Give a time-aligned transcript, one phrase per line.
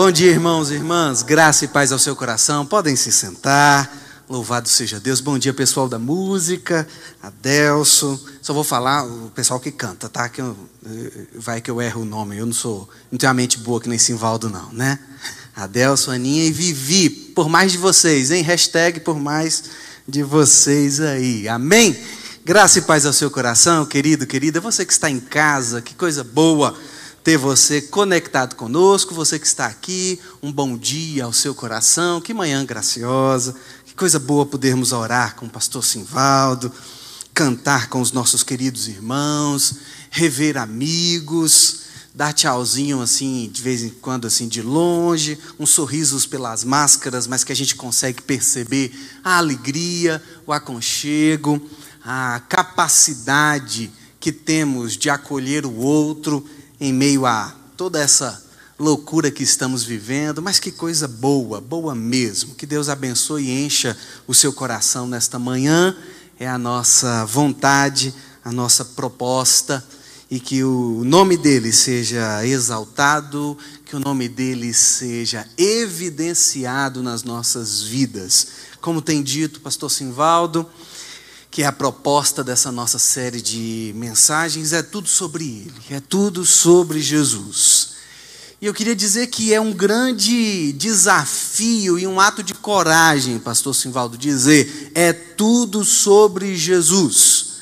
[0.00, 1.24] Bom dia, irmãos e irmãs.
[1.24, 2.64] Graça e paz ao seu coração.
[2.64, 3.92] Podem se sentar.
[4.28, 5.20] Louvado seja Deus.
[5.20, 6.86] Bom dia, pessoal da música,
[7.20, 8.24] Adelso.
[8.40, 10.28] Só vou falar o pessoal que canta, tá?
[10.28, 10.56] Que eu,
[11.34, 12.38] vai que eu erro o nome.
[12.38, 15.00] Eu não sou, não tenho a mente boa que nem Simvaldo, não, né?
[15.56, 17.10] Adelso, Aninha e Vivi.
[17.10, 18.44] Por mais de vocês, hein?
[18.44, 19.64] Hashtag por mais
[20.06, 21.48] de vocês aí.
[21.48, 22.00] Amém?
[22.44, 24.60] Graça e paz ao seu coração, querido, querida.
[24.60, 26.78] Você que está em casa, que coisa boa
[27.22, 32.32] ter você conectado conosco, você que está aqui, um bom dia ao seu coração, que
[32.32, 33.54] manhã graciosa,
[33.84, 36.72] que coisa boa podermos orar com o pastor Simvaldo,
[37.34, 39.74] cantar com os nossos queridos irmãos,
[40.10, 41.80] rever amigos,
[42.14, 47.44] dar tchauzinho assim, de vez em quando assim de longe, uns sorrisos pelas máscaras, mas
[47.44, 48.92] que a gente consegue perceber
[49.22, 51.60] a alegria, o aconchego,
[52.04, 56.44] a capacidade que temos de acolher o outro
[56.80, 58.42] em meio a toda essa
[58.78, 62.54] loucura que estamos vivendo, mas que coisa boa, boa mesmo.
[62.54, 65.96] Que Deus abençoe e encha o seu coração nesta manhã.
[66.38, 69.84] É a nossa vontade, a nossa proposta
[70.30, 77.82] e que o nome dele seja exaltado, que o nome dele seja evidenciado nas nossas
[77.82, 78.46] vidas.
[78.80, 80.68] Como tem dito o pastor Simvaldo,
[81.50, 86.44] que é a proposta dessa nossa série de mensagens, é tudo sobre Ele, é tudo
[86.44, 87.96] sobre Jesus.
[88.60, 93.74] E eu queria dizer que é um grande desafio e um ato de coragem, Pastor
[93.74, 97.58] Simvaldo, dizer é tudo sobre Jesus,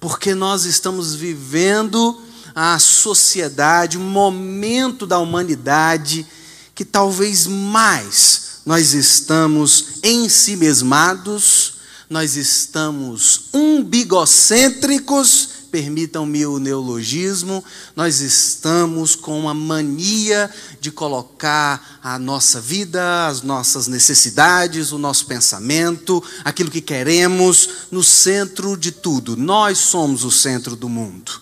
[0.00, 2.20] porque nós estamos vivendo
[2.54, 6.26] a sociedade, um momento da humanidade
[6.74, 11.71] que talvez mais nós estamos ensimesmados
[12.12, 17.64] nós estamos umbigocêntricos, permitam-me o neologismo,
[17.96, 25.24] nós estamos com uma mania de colocar a nossa vida, as nossas necessidades, o nosso
[25.24, 29.34] pensamento, aquilo que queremos, no centro de tudo.
[29.34, 31.40] Nós somos o centro do mundo.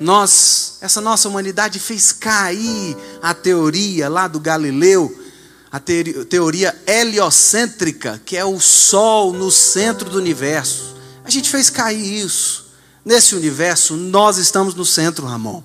[0.00, 5.27] Nós, essa nossa humanidade fez cair a teoria lá do Galileu
[5.70, 10.96] a teoria heliocêntrica, que é o Sol no centro do universo.
[11.24, 12.68] A gente fez cair isso.
[13.04, 15.62] Nesse universo, nós estamos no centro, Ramon.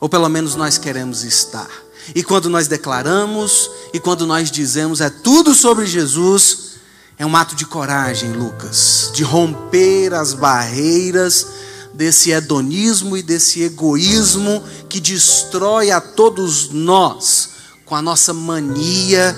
[0.00, 1.68] Ou pelo menos nós queremos estar.
[2.14, 6.74] E quando nós declaramos, e quando nós dizemos é tudo sobre Jesus,
[7.18, 11.46] é um ato de coragem, Lucas, de romper as barreiras
[11.94, 17.53] desse hedonismo e desse egoísmo que destrói a todos nós
[17.84, 19.36] com a nossa mania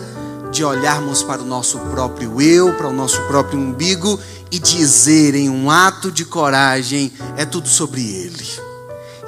[0.52, 4.18] de olharmos para o nosso próprio eu, para o nosso próprio umbigo
[4.50, 8.46] e dizer em um ato de coragem: é tudo sobre Ele.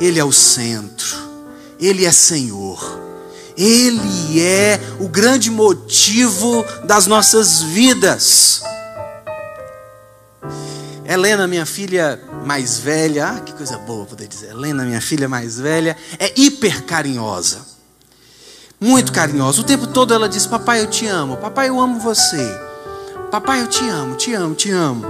[0.00, 1.16] Ele é o centro,
[1.80, 2.80] Ele é Senhor,
[3.56, 8.62] Ele é o grande motivo das nossas vidas.
[11.04, 14.50] Helena, minha filha mais velha, ah, que coisa boa poder dizer.
[14.50, 17.77] Helena, minha filha mais velha, é hiper carinhosa
[18.80, 19.60] muito carinhosa.
[19.60, 21.36] O tempo todo ela diz: Papai, eu te amo.
[21.36, 22.58] Papai, eu amo você.
[23.30, 25.04] Papai, eu te amo, te amo, te amo.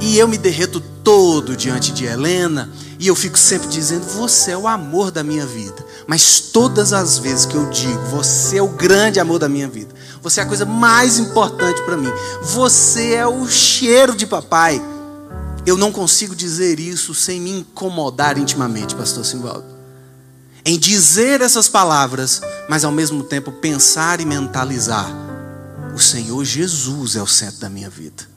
[0.00, 4.56] E eu me derreto todo diante de Helena e eu fico sempre dizendo: Você é
[4.56, 5.84] o amor da minha vida.
[6.06, 9.94] Mas todas as vezes que eu digo: Você é o grande amor da minha vida.
[10.22, 12.10] Você é a coisa mais importante para mim.
[12.42, 14.82] Você é o cheiro de papai.
[15.66, 19.79] Eu não consigo dizer isso sem me incomodar intimamente, Pastor Simvaldo
[20.64, 25.10] em dizer essas palavras, mas ao mesmo tempo pensar e mentalizar:
[25.94, 28.28] o Senhor Jesus é o centro da minha vida.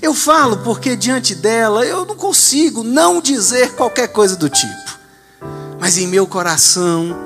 [0.00, 4.98] Eu falo porque diante dela eu não consigo não dizer qualquer coisa do tipo,
[5.78, 7.16] mas em meu coração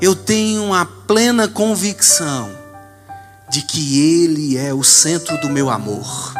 [0.00, 2.50] eu tenho a plena convicção
[3.50, 6.34] de que Ele é o centro do meu amor,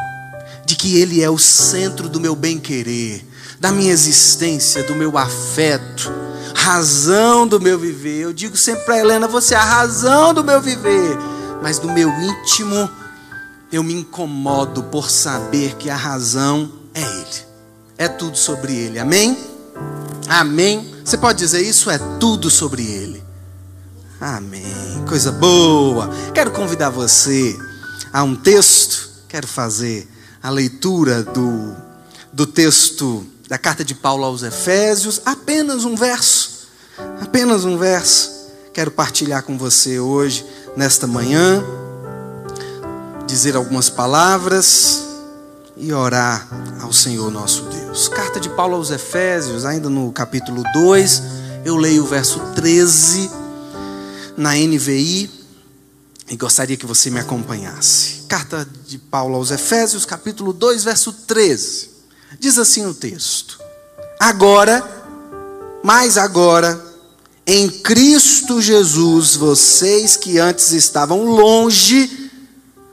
[0.66, 3.24] de que Ele é o centro do meu bem-querer,
[3.60, 6.12] da minha existência, do meu afeto
[6.64, 8.22] razão do meu viver.
[8.22, 11.16] Eu digo sempre para Helena: você é a razão do meu viver.
[11.62, 12.90] Mas no meu íntimo,
[13.70, 17.44] eu me incomodo por saber que a razão é Ele.
[17.98, 18.98] É tudo sobre Ele.
[18.98, 19.38] Amém?
[20.26, 20.94] Amém.
[21.04, 21.90] Você pode dizer isso?
[21.90, 23.22] É tudo sobre Ele.
[24.18, 25.04] Amém.
[25.06, 26.08] Coisa boa.
[26.32, 27.58] Quero convidar você
[28.10, 29.10] a um texto.
[29.28, 30.08] Quero fazer
[30.42, 31.74] a leitura do,
[32.32, 36.43] do texto da carta de Paulo aos Efésios, apenas um verso.
[37.20, 38.32] Apenas um verso.
[38.72, 40.44] Quero partilhar com você hoje,
[40.76, 41.62] nesta manhã,
[43.26, 45.02] dizer algumas palavras
[45.76, 46.48] e orar
[46.80, 48.08] ao Senhor nosso Deus.
[48.08, 51.22] Carta de Paulo aos Efésios, ainda no capítulo 2,
[51.64, 53.30] eu leio o verso 13.
[54.36, 55.30] na NVI
[56.28, 58.22] e gostaria que você me acompanhasse.
[58.28, 61.90] Carta de Paulo aos Efésios, capítulo 2, verso 13.
[62.40, 63.60] Diz assim o texto:
[64.18, 65.03] Agora,
[65.84, 66.82] mas agora,
[67.46, 72.30] em Cristo Jesus, vocês que antes estavam longe,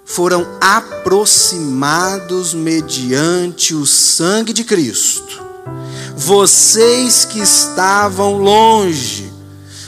[0.03, 5.41] foram aproximados mediante o sangue de Cristo.
[6.17, 9.31] Vocês que estavam longe,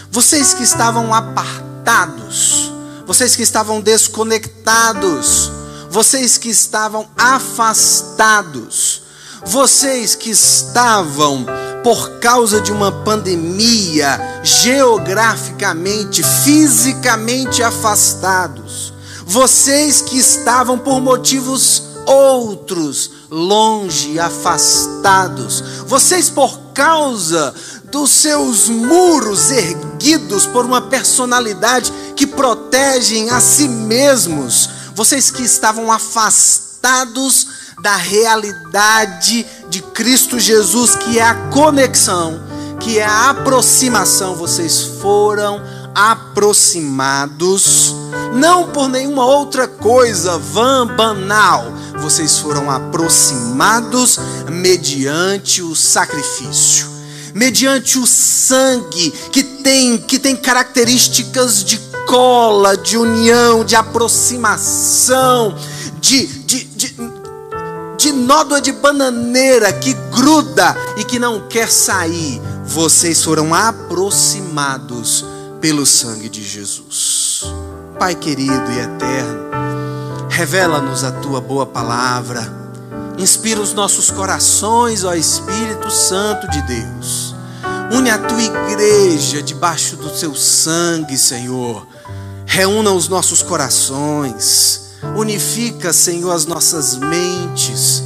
[0.09, 2.71] vocês que estavam apartados,
[3.05, 5.51] vocês que estavam desconectados,
[5.89, 9.01] vocês que estavam afastados,
[9.45, 11.45] vocês que estavam
[11.83, 18.93] por causa de uma pandemia, geograficamente, fisicamente afastados,
[19.25, 27.53] vocês que estavam por motivos outros, longe, afastados, vocês por causa
[27.85, 35.91] dos seus muros erguidos por uma personalidade que protegem a si mesmos, vocês que estavam
[35.91, 37.47] afastados
[37.81, 42.39] da realidade de Cristo Jesus, que é a conexão,
[42.79, 45.59] que é a aproximação, vocês foram
[45.95, 47.91] aproximados,
[48.35, 56.87] não por nenhuma outra coisa vã, banal, vocês foram aproximados mediante o sacrifício,
[57.33, 65.57] mediante o sangue que tem que tem características de cola, de união, de aproximação,
[65.99, 66.95] de, de, de,
[68.03, 72.41] de nódoa de bananeira que gruda e que não quer sair.
[72.65, 75.23] Vocês foram aproximados
[75.61, 77.45] pelo sangue de Jesus.
[77.97, 79.49] Pai querido e eterno,
[80.29, 82.53] revela-nos a tua boa palavra,
[83.17, 87.33] inspira os nossos corações, ó Espírito Santo de Deus.
[87.89, 91.87] Une a tua igreja debaixo do teu sangue, Senhor.
[92.45, 94.82] Reúna os nossos corações.
[95.15, 98.03] Unifica, Senhor, as nossas mentes.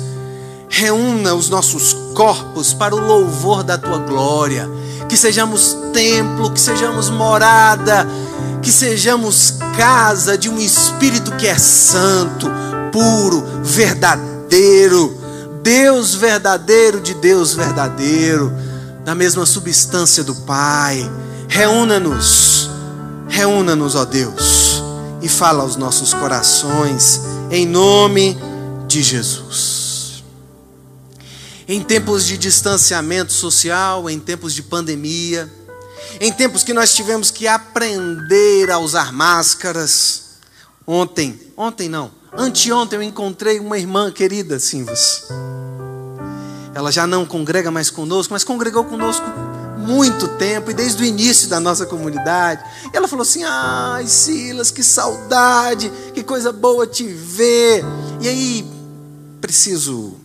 [0.70, 4.70] Reúna os nossos corpos para o louvor da tua glória.
[5.08, 8.08] Que sejamos templo, que sejamos morada,
[8.62, 12.48] que sejamos casa de um espírito que é santo,
[12.92, 15.18] puro, verdadeiro.
[15.62, 18.54] Deus verdadeiro de Deus verdadeiro,
[19.04, 21.10] da mesma substância do Pai.
[21.50, 22.70] Reúna-nos,
[23.28, 24.57] reúna-nos, ó Deus,
[25.28, 27.20] e fala aos nossos corações,
[27.52, 28.38] em nome
[28.88, 30.24] de Jesus.
[31.68, 35.52] Em tempos de distanciamento social, em tempos de pandemia,
[36.22, 40.38] em tempos que nós tivemos que aprender a usar máscaras.
[40.88, 45.26] Ontem, ontem não, anteontem eu encontrei uma irmã querida, Simvas.
[46.74, 49.26] Ela já não congrega mais conosco, mas congregou conosco
[49.88, 52.64] muito tempo e desde o início da nossa comunidade.
[52.94, 57.84] E ela falou assim: "Ai, Silas, que saudade, que coisa boa te ver".
[58.22, 58.72] E aí
[59.40, 60.16] preciso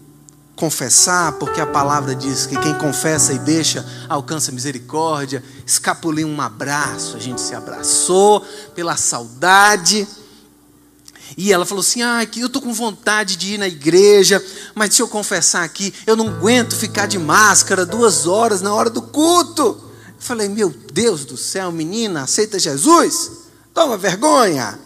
[0.56, 5.42] confessar, porque a palavra diz que quem confessa e deixa alcança misericórdia.
[5.66, 8.40] Escapuliu um abraço, a gente se abraçou
[8.74, 10.06] pela saudade.
[11.36, 14.44] E ela falou assim: Ah, eu tô com vontade de ir na igreja,
[14.74, 18.90] mas deixa eu confessar aqui, eu não aguento ficar de máscara duas horas na hora
[18.90, 19.62] do culto.
[19.62, 23.30] Eu falei: Meu Deus do céu, menina, aceita Jesus?
[23.74, 24.78] Toma vergonha.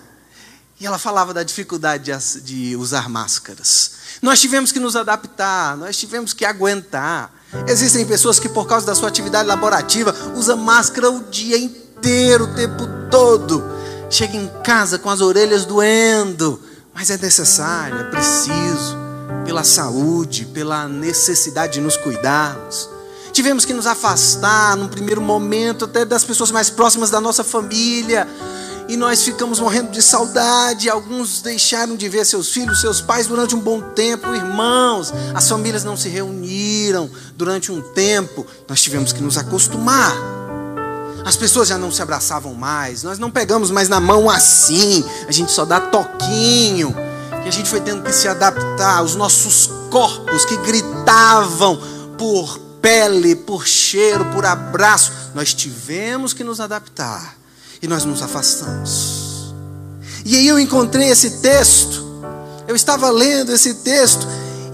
[0.78, 3.92] E ela falava da dificuldade de, de usar máscaras.
[4.21, 7.32] Nós tivemos que nos adaptar, nós tivemos que aguentar.
[7.66, 12.54] Existem pessoas que, por causa da sua atividade laborativa, usam máscara o dia inteiro, o
[12.54, 13.75] tempo todo.
[14.08, 16.60] Chega em casa com as orelhas doendo,
[16.94, 18.96] mas é necessário, é preciso,
[19.44, 22.88] pela saúde, pela necessidade de nos cuidarmos.
[23.32, 28.26] Tivemos que nos afastar, num primeiro momento, até das pessoas mais próximas da nossa família
[28.88, 30.88] e nós ficamos morrendo de saudade.
[30.88, 35.12] Alguns deixaram de ver seus filhos, seus pais durante um bom tempo, irmãos.
[35.34, 38.46] As famílias não se reuniram durante um tempo.
[38.68, 40.14] Nós tivemos que nos acostumar.
[41.26, 43.02] As pessoas já não se abraçavam mais.
[43.02, 45.04] Nós não pegamos mais na mão assim.
[45.26, 46.95] A gente só dá toquinho.
[47.45, 49.02] E a gente foi tendo que se adaptar.
[49.02, 51.80] Os nossos corpos que gritavam
[52.16, 55.11] por pele, por cheiro, por abraço.
[55.35, 57.37] Nós tivemos que nos adaptar
[57.83, 59.52] e nós nos afastamos.
[60.25, 62.04] E aí eu encontrei esse texto,
[62.68, 64.26] eu estava lendo esse texto,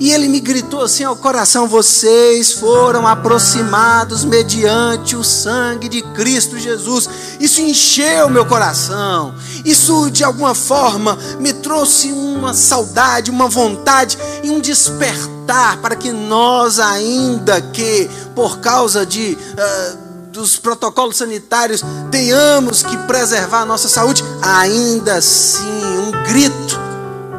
[0.03, 6.59] e ele me gritou assim ao coração: vocês foram aproximados mediante o sangue de Cristo
[6.59, 7.09] Jesus.
[7.39, 9.33] Isso encheu meu coração.
[9.65, 16.11] Isso de alguma forma me trouxe uma saudade, uma vontade e um despertar para que
[16.11, 19.39] nós, ainda que por causa de.
[19.53, 26.82] Uh, dos protocolos sanitários, tenhamos que preservar a nossa saúde, ainda assim, um grito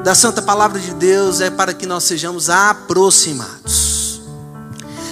[0.03, 4.22] da Santa Palavra de Deus é para que nós sejamos aproximados.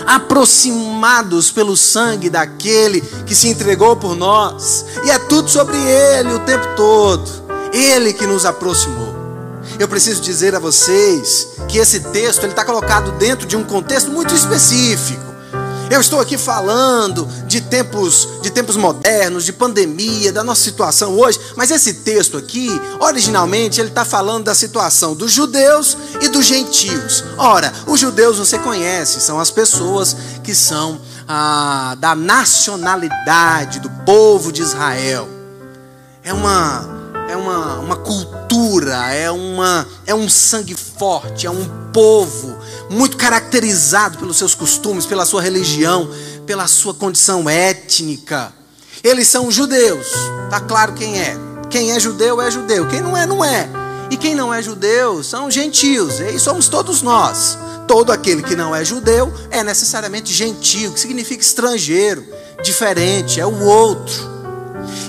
[0.06, 6.40] Aproximados pelo sangue daquele que se entregou por nós, e é tudo sobre ele o
[6.40, 7.24] tempo todo,
[7.72, 9.16] ele que nos aproximou.
[9.80, 14.36] Eu preciso dizer a vocês que esse texto está colocado dentro de um contexto muito
[14.36, 15.31] específico.
[15.92, 21.38] Eu estou aqui falando de tempos, de tempos modernos, de pandemia, da nossa situação hoje,
[21.58, 27.26] mas esse texto aqui, originalmente, ele está falando da situação dos judeus e dos gentios.
[27.38, 34.50] Ora, os judeus você conhece, são as pessoas que são ah, da nacionalidade do povo
[34.50, 35.28] de Israel.
[36.24, 36.88] É uma,
[37.28, 42.58] é uma, uma cultura, é, uma, é um sangue forte, é um povo
[42.92, 46.10] muito caracterizado pelos seus costumes, pela sua religião,
[46.46, 48.54] pela sua condição étnica.
[49.02, 50.08] Eles são judeus,
[50.50, 51.38] tá claro quem é.
[51.70, 53.70] Quem é judeu é judeu, quem não é, não é.
[54.10, 57.58] E quem não é judeu são gentios, e somos todos nós.
[57.88, 62.26] Todo aquele que não é judeu é necessariamente gentio, que significa estrangeiro,
[62.62, 64.41] diferente, é o outro.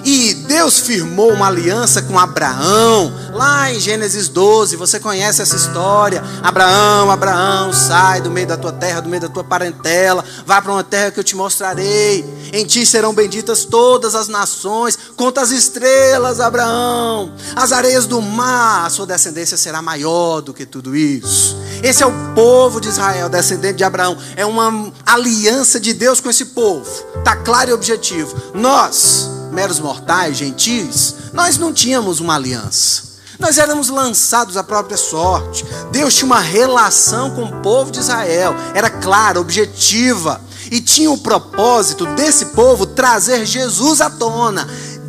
[0.04, 6.22] E Deus firmou uma aliança com Abraão, lá em Gênesis 12, você conhece essa história.
[6.42, 10.72] Abraão, Abraão, sai do meio da tua terra, do meio da tua parentela, vai para
[10.72, 12.24] uma terra que eu te mostrarei.
[12.52, 18.86] Em ti serão benditas todas as nações, conta as estrelas, Abraão, as areias do mar,
[18.86, 21.56] a sua descendência será maior do que tudo isso.
[21.82, 24.16] Esse é o povo de Israel, descendente de Abraão.
[24.36, 26.88] É uma aliança de Deus com esse povo.
[27.24, 28.36] Tá claro e objetivo.
[28.54, 33.12] Nós meros mortais, gentis, nós não tínhamos uma aliança.
[33.38, 35.64] Nós éramos lançados à própria sorte.
[35.90, 40.40] Deus tinha uma relação com o povo de Israel, era clara, objetiva,
[40.70, 44.66] e tinha o propósito desse povo trazer Jesus à tona.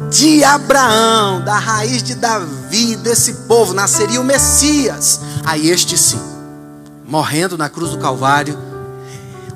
[0.10, 5.20] De Abraão, da raiz de Davi, desse povo, nasceria o Messias.
[5.46, 6.20] Aí este sim,
[7.06, 8.58] morrendo na cruz do Calvário,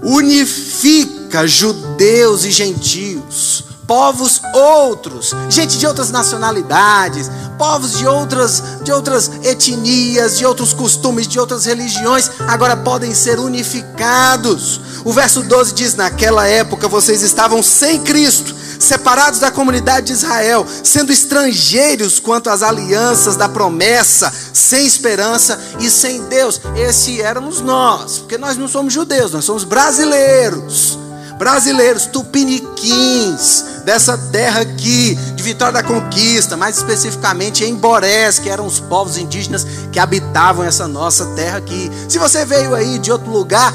[0.02, 9.32] unifica judeus e gentios povos outros, gente de outras nacionalidades, povos de outras, de outras
[9.44, 14.82] etnias, de outros costumes, de outras religiões, agora podem ser unificados.
[15.06, 20.68] O verso 12 diz: Naquela época vocês estavam sem Cristo, separados da comunidade de Israel,
[20.84, 26.60] sendo estrangeiros quanto às alianças da promessa, sem esperança e sem Deus.
[26.76, 31.07] Esse éramos nós, porque nós não somos judeus, nós somos brasileiros
[31.38, 38.66] brasileiros tupiniquins dessa terra aqui, de Vitória da Conquista, mais especificamente em Borés, que eram
[38.66, 41.90] os povos indígenas que habitavam essa nossa terra aqui.
[42.10, 43.74] Se você veio aí de outro lugar,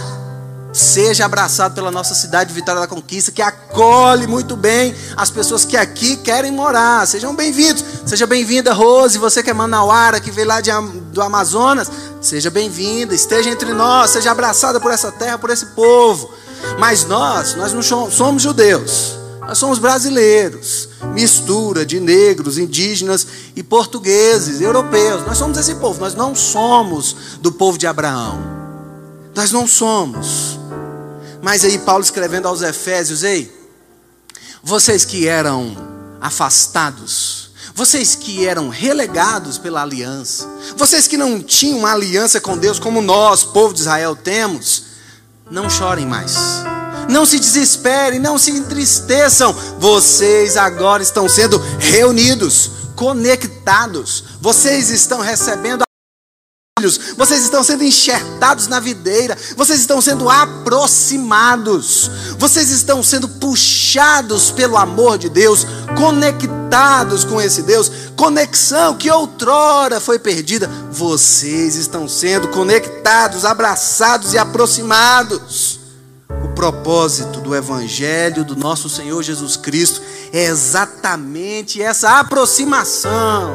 [0.72, 5.64] seja abraçado pela nossa cidade de Vitória da Conquista, que acolhe muito bem as pessoas
[5.64, 7.06] que aqui querem morar.
[7.06, 7.84] Sejam bem-vindos.
[8.06, 10.70] Seja bem-vinda, Rose, você que é manauara, que veio lá de,
[11.12, 11.90] do Amazonas.
[12.22, 16.32] Seja bem-vinda, esteja entre nós, seja abraçada por essa terra, por esse povo.
[16.78, 19.18] Mas nós, nós não somos judeus.
[19.40, 23.26] Nós somos brasileiros, mistura de negros, indígenas
[23.56, 25.26] e portugueses, europeus.
[25.26, 28.38] Nós somos esse povo, nós não somos do povo de Abraão.
[29.34, 30.60] Nós não somos.
[31.42, 33.52] Mas aí Paulo escrevendo aos Efésios, ei,
[34.62, 35.76] vocês que eram
[36.20, 37.41] afastados,
[37.74, 43.00] vocês que eram relegados pela aliança, vocês que não tinham uma aliança com Deus como
[43.00, 44.84] nós, povo de Israel, temos,
[45.50, 46.34] não chorem mais.
[47.08, 49.52] Não se desesperem, não se entristeçam.
[49.78, 54.24] Vocês agora estão sendo reunidos, conectados.
[54.40, 55.82] Vocês estão recebendo
[57.16, 64.76] vocês estão sendo enxertados na videira, vocês estão sendo aproximados, vocês estão sendo puxados pelo
[64.76, 72.48] amor de Deus, conectados com esse Deus, conexão que outrora foi perdida, vocês estão sendo
[72.48, 75.80] conectados, abraçados e aproximados.
[76.44, 80.00] O propósito do Evangelho do nosso Senhor Jesus Cristo
[80.32, 83.54] é exatamente essa aproximação,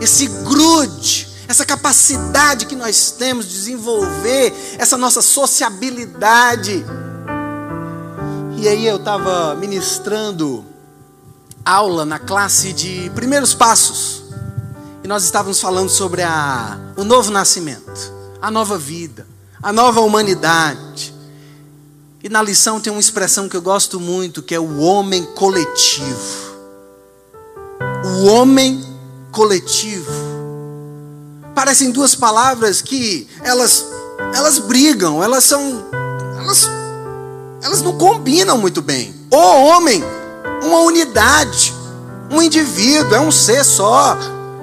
[0.00, 6.84] esse grude essa capacidade que nós temos de desenvolver essa nossa sociabilidade.
[8.56, 10.64] E aí eu estava ministrando
[11.64, 14.24] aula na classe de primeiros passos.
[15.02, 19.26] E nós estávamos falando sobre a, o novo nascimento, a nova vida,
[19.62, 21.14] a nova humanidade.
[22.22, 26.54] E na lição tem uma expressão que eu gosto muito, que é o homem coletivo.
[28.02, 28.82] O homem
[29.30, 30.23] coletivo.
[31.54, 33.84] Parecem duas palavras que elas
[34.34, 35.84] elas brigam, elas são
[36.38, 36.68] elas
[37.62, 39.14] elas não combinam muito bem.
[39.30, 40.04] o homem,
[40.62, 41.72] uma unidade,
[42.30, 44.16] um indivíduo, é um ser só.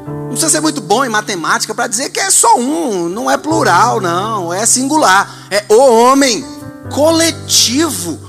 [0.05, 3.38] Não precisa ser muito bom em matemática para dizer que é só um, não é
[3.38, 5.48] plural, não, é singular.
[5.50, 6.45] É o homem
[6.93, 8.19] coletivo.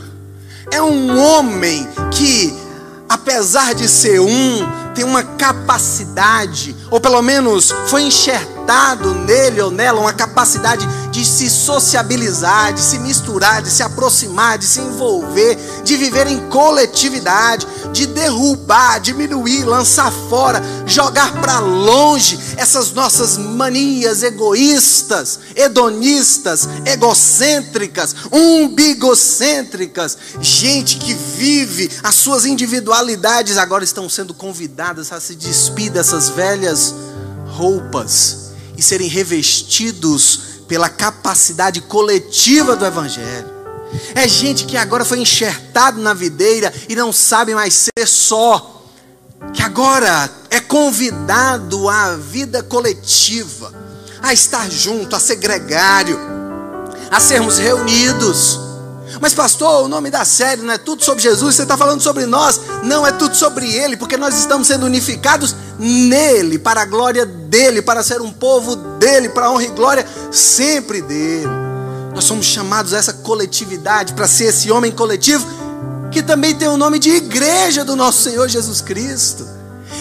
[0.70, 2.56] É um homem que,
[3.08, 8.51] apesar de ser um, tem uma capacidade, ou pelo menos foi enxertado
[9.32, 14.64] nele ou nela uma capacidade de se sociabilizar, de se misturar, de se aproximar, de
[14.64, 22.92] se envolver, de viver em coletividade, de derrubar, diminuir, lançar fora, jogar para longe essas
[22.92, 30.16] nossas manias egoístas, hedonistas, egocêntricas, umbigocêntricas.
[30.40, 36.94] Gente que vive as suas individualidades agora estão sendo convidadas a se despir dessas velhas
[37.46, 43.50] roupas e serem revestidos pela capacidade coletiva do Evangelho.
[44.14, 48.82] É gente que agora foi enxertado na videira e não sabe mais ser só,
[49.52, 53.72] que agora é convidado à vida coletiva,
[54.22, 56.18] a estar junto, a ser gregário,
[57.10, 58.58] a sermos reunidos.
[59.20, 62.24] Mas, pastor, o nome da série não é tudo sobre Jesus, você está falando sobre
[62.24, 62.60] nós.
[62.82, 67.82] Não é tudo sobre Ele, porque nós estamos sendo unificados nele, para a glória dele,
[67.82, 71.48] para ser um povo dele, para a honra e glória sempre dele.
[72.14, 75.44] Nós somos chamados a essa coletividade, para ser esse homem coletivo,
[76.12, 79.44] que também tem o nome de igreja do nosso Senhor Jesus Cristo.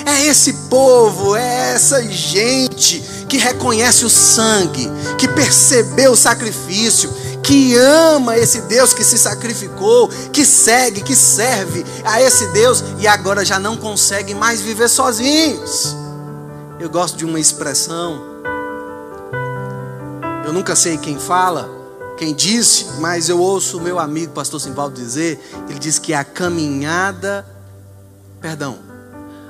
[0.05, 7.11] É esse povo, é essa gente que reconhece o sangue, que percebeu o sacrifício,
[7.51, 13.05] que ama esse Deus que se sacrificou, que segue, que serve a esse Deus e
[13.05, 15.93] agora já não consegue mais viver sozinhos.
[16.79, 18.23] Eu gosto de uma expressão,
[20.45, 21.69] eu nunca sei quem fala,
[22.17, 26.23] quem disse, mas eu ouço o meu amigo pastor Simvaldo dizer, ele diz que a
[26.23, 27.45] caminhada,
[28.39, 28.79] perdão,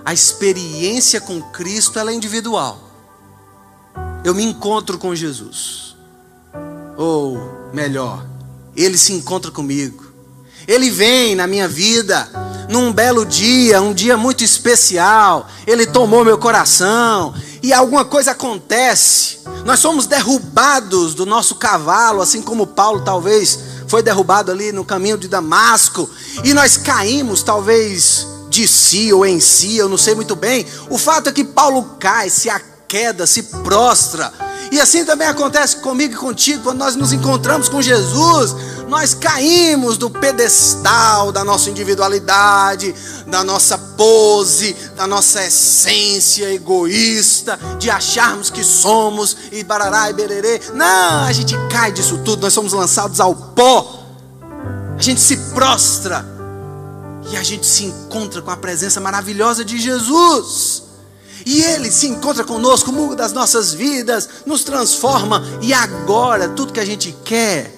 [0.03, 2.80] a experiência com Cristo ela é individual.
[4.23, 5.90] Eu me encontro com Jesus.
[6.97, 8.25] Ou melhor,
[8.75, 10.12] ele se encontra comigo.
[10.67, 12.30] Ele vem na minha vida
[12.69, 15.47] num belo dia, um dia muito especial.
[15.67, 19.39] Ele tomou meu coração e alguma coisa acontece.
[19.65, 25.17] Nós somos derrubados do nosso cavalo, assim como Paulo talvez foi derrubado ali no caminho
[25.17, 26.10] de Damasco,
[26.45, 30.65] e nós caímos talvez de si ou em si, eu não sei muito bem.
[30.89, 34.32] O fato é que Paulo cai, se aqueda, se prostra
[34.71, 38.55] e assim também acontece comigo e contigo quando nós nos encontramos com Jesus.
[38.88, 42.95] Nós caímos do pedestal da nossa individualidade,
[43.27, 50.62] da nossa pose, da nossa essência egoísta, de acharmos que somos e barará e bererê.
[50.73, 54.05] Não, a gente cai disso tudo, nós somos lançados ao pó.
[54.97, 56.25] A gente se prostra
[57.29, 60.90] e a gente se encontra com a presença maravilhosa de Jesus.
[61.45, 65.43] E Ele se encontra conosco, muda as nossas vidas, nos transforma.
[65.62, 67.73] E agora, tudo que a gente quer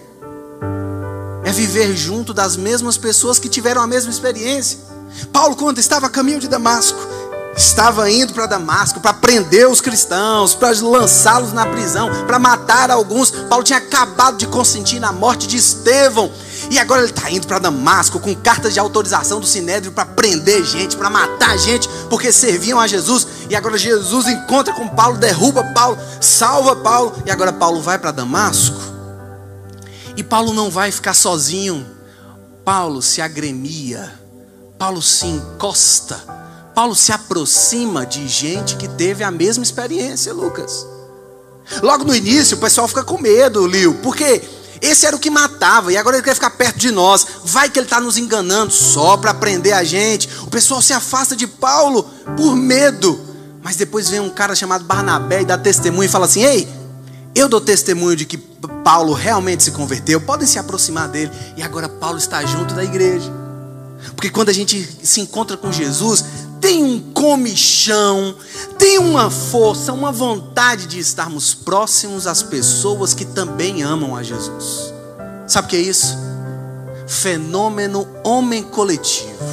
[1.44, 4.80] é viver junto das mesmas pessoas que tiveram a mesma experiência.
[5.32, 6.98] Paulo, quando estava a caminho de Damasco,
[7.56, 13.30] estava indo para Damasco para prender os cristãos, para lançá-los na prisão, para matar alguns.
[13.32, 16.32] Paulo tinha acabado de consentir na morte de Estevão.
[16.70, 20.64] E agora ele está indo para Damasco com cartas de autorização do Sinédrio para prender
[20.64, 23.28] gente, para matar gente, porque serviam a Jesus.
[23.50, 27.14] E agora Jesus encontra com Paulo, derruba Paulo, salva Paulo.
[27.26, 28.78] E agora Paulo vai para Damasco.
[30.16, 31.86] E Paulo não vai ficar sozinho.
[32.64, 34.14] Paulo se agremia.
[34.78, 36.18] Paulo se encosta.
[36.74, 40.86] Paulo se aproxima de gente que teve a mesma experiência, Lucas.
[41.82, 44.42] Logo no início, o pessoal fica com medo, Lio, porque
[44.84, 47.26] esse era o que matava, e agora ele quer ficar perto de nós.
[47.46, 50.28] Vai que ele está nos enganando só para prender a gente.
[50.42, 52.04] O pessoal se afasta de Paulo
[52.36, 53.18] por medo.
[53.64, 56.68] Mas depois vem um cara chamado Barnabé e dá testemunho e fala assim: Ei,
[57.34, 60.20] eu dou testemunho de que Paulo realmente se converteu.
[60.20, 61.32] Podem se aproximar dele.
[61.56, 63.32] E agora Paulo está junto da igreja.
[64.18, 66.26] Porque quando a gente se encontra com Jesus,
[66.64, 68.34] tem um comichão,
[68.78, 74.94] tem uma força, uma vontade de estarmos próximos às pessoas que também amam a Jesus.
[75.46, 76.18] Sabe o que é isso?
[77.06, 79.44] Fenômeno homem coletivo.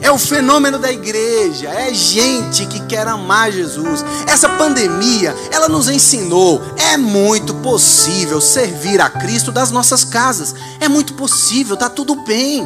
[0.00, 4.04] É o fenômeno da igreja, é gente que quer amar Jesus.
[4.24, 6.62] Essa pandemia, ela nos ensinou,
[6.92, 10.54] é muito possível servir a Cristo das nossas casas.
[10.78, 12.64] É muito possível, tá tudo bem.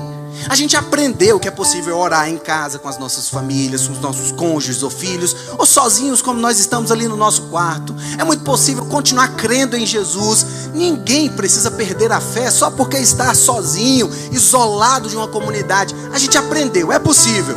[0.49, 4.01] A gente aprendeu que é possível orar em casa com as nossas famílias, com os
[4.01, 7.95] nossos cônjuges ou filhos, ou sozinhos, como nós estamos ali no nosso quarto.
[8.19, 10.47] É muito possível continuar crendo em Jesus.
[10.75, 15.95] Ninguém precisa perder a fé só porque está sozinho, isolado de uma comunidade.
[16.13, 17.57] A gente aprendeu, é possível.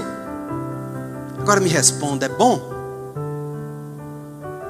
[1.40, 2.62] Agora me responda, é bom?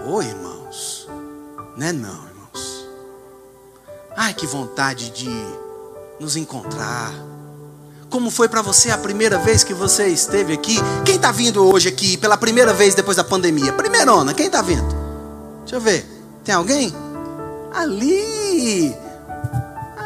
[0.07, 1.07] Oi, irmãos.
[1.75, 2.87] Não é não, irmãos.
[4.15, 5.29] Ai, que vontade de
[6.19, 7.13] nos encontrar
[8.09, 10.77] como foi para você a primeira vez que você esteve aqui?
[11.05, 13.73] Quem está vindo hoje aqui pela primeira vez depois da pandemia?
[13.73, 14.95] Primeirona, quem está vindo?
[15.61, 16.05] Deixa eu ver.
[16.43, 16.93] Tem alguém?
[17.73, 18.95] Ali!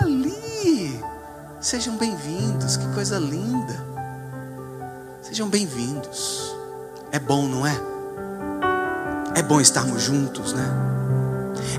[0.01, 0.99] Ali!
[1.59, 3.85] Sejam bem-vindos, que coisa linda.
[5.21, 6.55] Sejam bem-vindos.
[7.11, 7.79] É bom, não é?
[9.35, 11.00] É bom estarmos juntos, né?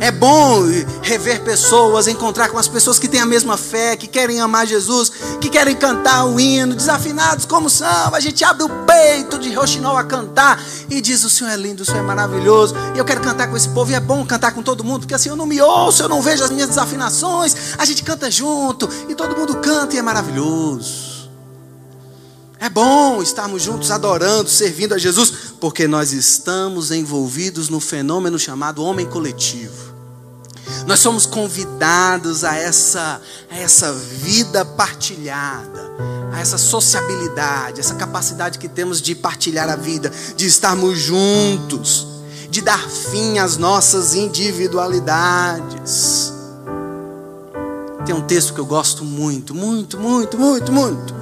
[0.00, 0.62] É bom
[1.02, 5.12] rever pessoas, encontrar com as pessoas que têm a mesma fé, que querem amar Jesus,
[5.40, 8.14] que querem cantar o hino, desafinados como são.
[8.14, 11.82] A gente abre o peito de Rochinol a cantar e diz: O Senhor é lindo,
[11.82, 12.74] o Senhor é maravilhoso.
[12.94, 13.90] E eu quero cantar com esse povo.
[13.90, 16.22] E é bom cantar com todo mundo, porque assim eu não me ouço, eu não
[16.22, 17.54] vejo as minhas desafinações.
[17.78, 21.12] A gente canta junto e todo mundo canta e é maravilhoso.
[22.62, 28.85] É bom estarmos juntos adorando, servindo a Jesus, porque nós estamos envolvidos no fenômeno chamado
[28.85, 29.92] homem coletivo.
[30.87, 33.20] Nós somos convidados a essa,
[33.51, 35.90] a essa vida partilhada,
[36.33, 42.07] a essa sociabilidade, essa capacidade que temos de partilhar a vida, de estarmos juntos,
[42.48, 46.33] de dar fim às nossas individualidades.
[48.07, 51.21] Tem um texto que eu gosto muito, muito, muito, muito, muito.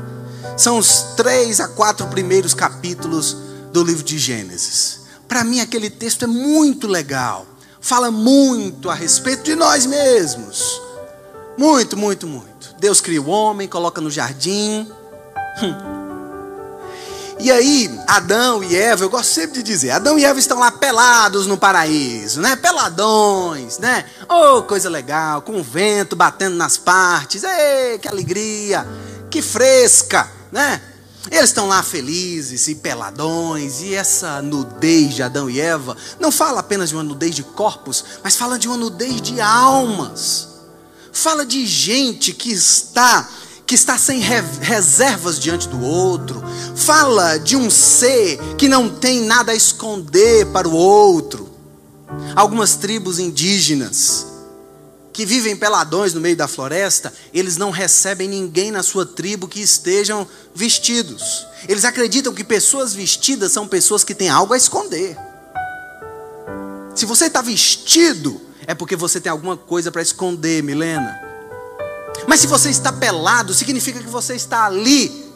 [0.61, 3.37] São os três a quatro primeiros capítulos
[3.73, 5.01] do livro de Gênesis.
[5.27, 7.47] Para mim, aquele texto é muito legal
[7.81, 10.81] fala muito a respeito de nós mesmos.
[11.57, 12.75] Muito, muito, muito.
[12.79, 14.87] Deus cria o homem, coloca no jardim.
[15.63, 16.01] Hum.
[17.39, 20.71] E aí, Adão e Eva, eu gosto sempre de dizer, Adão e Eva estão lá
[20.71, 22.55] pelados no paraíso, né?
[22.55, 24.05] Peladões, né?
[24.29, 27.43] Oh, coisa legal, com o vento batendo nas partes.
[27.43, 28.87] Ei, que alegria,
[29.31, 30.81] que fresca, né?
[31.31, 36.61] Eles estão lá felizes e peladões, e essa nudez de Adão e Eva não fala
[36.61, 40.49] apenas de uma nudez de corpos, mas fala de uma nudez de almas.
[41.13, 43.29] Fala de gente que está
[43.67, 46.43] que está sem reservas diante do outro.
[46.75, 51.49] Fala de um ser que não tem nada a esconder para o outro.
[52.35, 54.30] Algumas tribos indígenas
[55.21, 59.61] que vivem peladões no meio da floresta, eles não recebem ninguém na sua tribo que
[59.61, 61.47] estejam vestidos.
[61.69, 65.15] Eles acreditam que pessoas vestidas são pessoas que têm algo a esconder.
[66.95, 71.21] Se você está vestido, é porque você tem alguma coisa para esconder, Milena.
[72.27, 75.31] Mas se você está pelado, significa que você está ali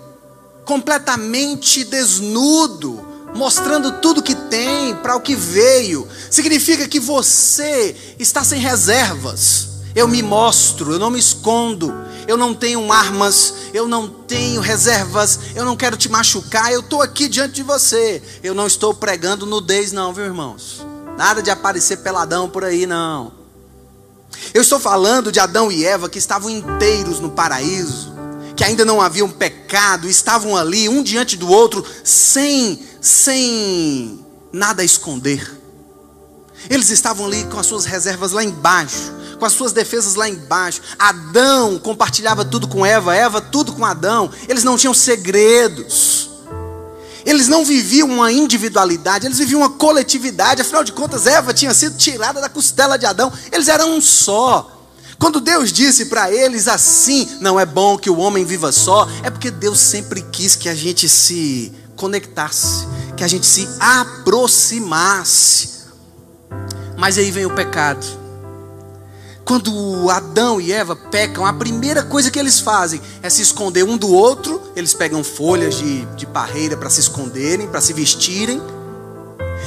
[0.65, 6.09] completamente desnudo, mostrando tudo que tem, para o que veio.
[6.31, 9.74] Significa que você está sem reservas.
[9.95, 11.95] Eu me mostro, eu não me escondo.
[12.27, 16.73] Eu não tenho armas, eu não tenho reservas, eu não quero te machucar.
[16.73, 18.23] Eu estou aqui diante de você.
[18.43, 20.85] Eu não estou pregando nudez, não, viu, irmãos?
[21.17, 23.33] Nada de aparecer peladão por aí, não.
[24.53, 28.13] Eu estou falando de Adão e Eva que estavam inteiros no paraíso,
[28.57, 34.85] que ainda não haviam pecado, estavam ali um diante do outro, sem sem nada a
[34.85, 35.64] esconder.
[36.69, 40.81] Eles estavam ali com as suas reservas lá embaixo, com as suas defesas lá embaixo.
[40.99, 44.31] Adão compartilhava tudo com Eva, Eva tudo com Adão.
[44.49, 46.31] Eles não tinham segredos.
[47.25, 50.61] Eles não viviam uma individualidade, eles viviam uma coletividade.
[50.61, 53.33] Afinal de contas, Eva tinha sido tirada da costela de Adão.
[53.51, 54.71] Eles eram um só.
[55.19, 59.31] Quando Deus disse para eles assim: não é bom que o homem viva só, é
[59.31, 65.84] porque Deus sempre quis que a gente se conectasse, que a gente se aproximasse.
[66.97, 68.05] Mas aí vem o pecado.
[69.45, 73.99] Quando Adão e Eva pecam, a primeira coisa que eles fazem é se esconder um
[73.99, 74.61] do outro.
[74.75, 78.61] Eles pegam folhas de, de parreira para se esconderem, para se vestirem.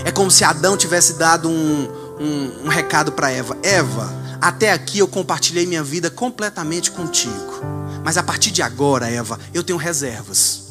[0.04, 1.88] É como se Adão tivesse dado um,
[2.20, 7.62] um, um recado para Eva: Eva, até aqui eu compartilhei minha vida completamente contigo.
[8.04, 10.68] Mas a partir de agora, Eva, eu tenho reservas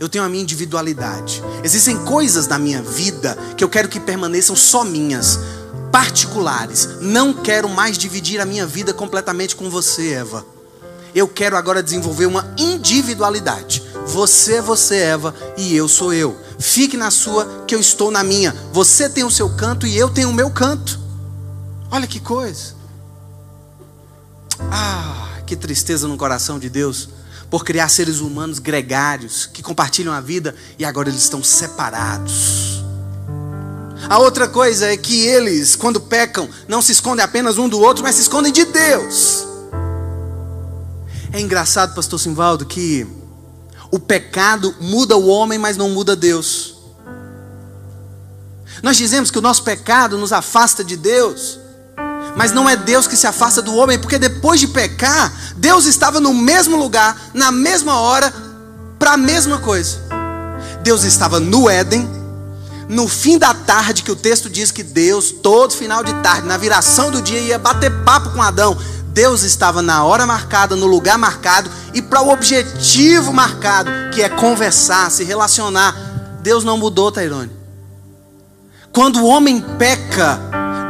[0.00, 1.42] eu tenho a minha individualidade.
[1.62, 5.38] Existem coisas na minha vida que eu quero que permaneçam só minhas,
[5.90, 7.00] particulares.
[7.00, 10.44] Não quero mais dividir a minha vida completamente com você, Eva.
[11.14, 13.82] Eu quero agora desenvolver uma individualidade.
[14.06, 16.36] Você é você, Eva, e eu sou eu.
[16.58, 18.54] Fique na sua, que eu estou na minha.
[18.72, 20.98] Você tem o seu canto e eu tenho o meu canto.
[21.90, 22.74] Olha que coisa.
[24.70, 27.08] Ah, que tristeza no coração de Deus
[27.50, 32.77] por criar seres humanos gregários, que compartilham a vida e agora eles estão separados.
[34.08, 38.04] A outra coisa é que eles, quando pecam, não se escondem apenas um do outro,
[38.04, 39.46] mas se escondem de Deus.
[41.32, 43.06] É engraçado, pastor Simvaldo, que
[43.90, 46.76] o pecado muda o homem, mas não muda Deus.
[48.82, 51.58] Nós dizemos que o nosso pecado nos afasta de Deus,
[52.36, 56.20] mas não é Deus que se afasta do homem, porque depois de pecar, Deus estava
[56.20, 58.32] no mesmo lugar, na mesma hora,
[58.98, 59.98] para a mesma coisa.
[60.82, 62.08] Deus estava no Éden,
[62.88, 66.56] no fim da tarde, que o texto diz que Deus, todo final de tarde, na
[66.56, 68.76] viração do dia, ia bater papo com Adão.
[69.08, 74.28] Deus estava na hora marcada, no lugar marcado e para o objetivo marcado, que é
[74.28, 75.94] conversar, se relacionar.
[76.40, 77.50] Deus não mudou, Tairone.
[78.90, 80.40] Quando o homem peca,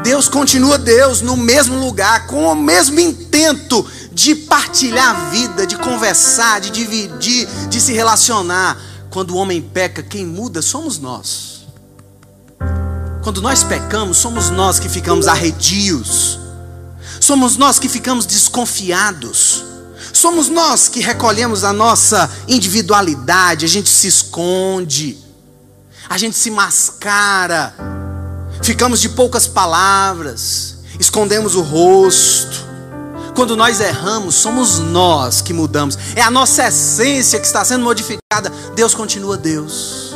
[0.04, 5.76] Deus continua Deus no mesmo lugar, com o mesmo intento de partilhar a vida, de
[5.76, 8.78] conversar, de dividir, de se relacionar.
[9.10, 11.57] Quando o homem peca, quem muda somos nós.
[13.28, 16.40] Quando nós pecamos, somos nós que ficamos arredios.
[17.20, 19.64] Somos nós que ficamos desconfiados.
[20.14, 25.18] Somos nós que recolhemos a nossa individualidade, a gente se esconde,
[26.08, 27.74] a gente se mascara,
[28.62, 32.66] ficamos de poucas palavras, escondemos o rosto.
[33.36, 38.50] Quando nós erramos, somos nós que mudamos, é a nossa essência que está sendo modificada.
[38.74, 40.07] Deus continua Deus.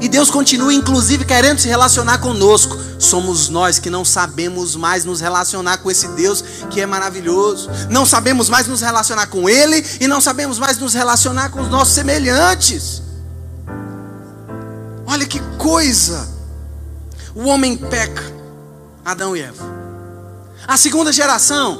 [0.00, 2.76] E Deus continua, inclusive, querendo se relacionar conosco.
[2.98, 7.70] Somos nós que não sabemos mais nos relacionar com esse Deus que é maravilhoso.
[7.90, 11.68] Não sabemos mais nos relacionar com Ele e não sabemos mais nos relacionar com os
[11.68, 13.02] nossos semelhantes.
[15.06, 16.28] Olha que coisa!
[17.34, 18.22] O homem peca,
[19.04, 19.64] Adão e Eva.
[20.66, 21.78] A segunda geração,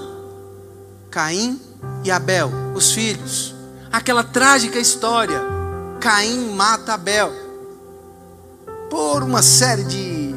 [1.10, 1.60] Caim
[2.04, 3.54] e Abel, os filhos.
[3.90, 5.40] Aquela trágica história:
[5.98, 7.45] Caim mata Abel
[8.90, 10.34] por uma série de,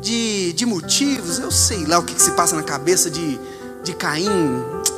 [0.00, 3.38] de, de motivos, eu sei lá o que, que se passa na cabeça de,
[3.82, 4.28] de Caim.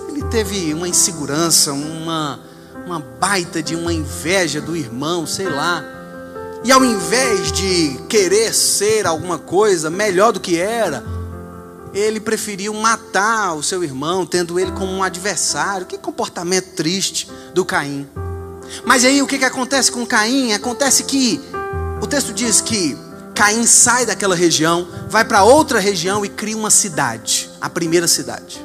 [0.08, 2.40] Ele teve uma insegurança, uma,
[2.84, 5.84] uma baita de uma inveja do irmão, sei lá.
[6.62, 11.02] E ao invés de querer ser alguma coisa melhor do que era,
[11.94, 15.86] ele preferiu matar o seu irmão, tendo ele como um adversário.
[15.86, 18.06] Que comportamento triste do Caim.
[18.84, 20.52] Mas aí o que, que acontece com Caim?
[20.52, 21.40] Acontece que
[22.00, 22.96] o texto diz que
[23.34, 28.64] Caim sai daquela região, vai para outra região e cria uma cidade, a primeira cidade.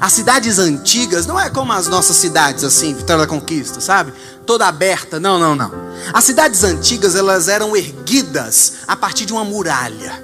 [0.00, 4.12] As cidades antigas não é como as nossas cidades assim, Vitória da Conquista, sabe?
[4.44, 5.70] Toda aberta, não, não, não.
[6.12, 10.22] As cidades antigas, elas eram erguidas a partir de uma muralha.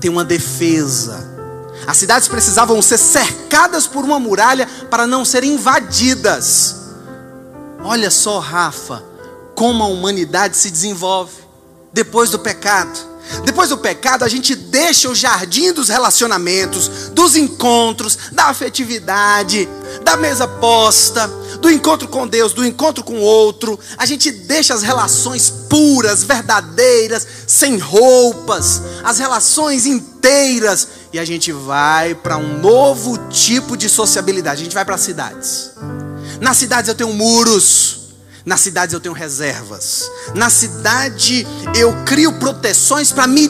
[0.00, 1.32] Tem uma defesa.
[1.86, 6.76] As cidades precisavam ser cercadas por uma muralha para não serem invadidas.
[7.82, 9.02] Olha só, Rafa,
[9.54, 11.32] como a humanidade se desenvolve
[11.92, 13.14] depois do pecado.
[13.44, 19.66] Depois do pecado, a gente deixa o jardim dos relacionamentos, dos encontros, da afetividade,
[20.02, 21.26] da mesa posta,
[21.58, 23.78] do encontro com Deus, do encontro com o outro.
[23.96, 31.50] A gente deixa as relações puras, verdadeiras, sem roupas, as relações inteiras, e a gente
[31.50, 34.60] vai para um novo tipo de sociabilidade.
[34.60, 35.70] A gente vai para as cidades.
[36.40, 38.03] Nas cidades eu tenho muros
[38.44, 40.10] nas cidades eu tenho reservas.
[40.34, 43.48] Na cidade eu crio proteções para me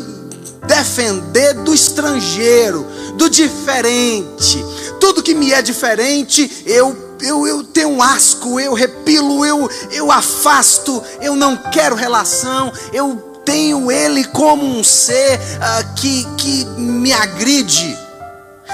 [0.67, 4.65] defender do estrangeiro, do diferente.
[5.01, 10.13] Tudo que me é diferente, eu eu, eu tenho um asco, eu repilo, eu, eu
[10.13, 17.15] afasto, eu não quero relação, eu tenho ele como um ser uh, que, que me
[17.15, 17.97] agride.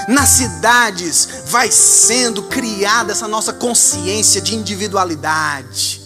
[0.09, 6.00] Nas cidades vai sendo criada essa nossa consciência de individualidade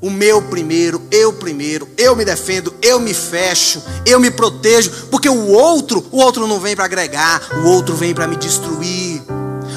[0.00, 5.28] o meu primeiro, eu primeiro, eu me defendo, eu me fecho, eu me protejo, porque
[5.28, 9.22] o outro, o outro não vem para agregar, o outro vem para me destruir.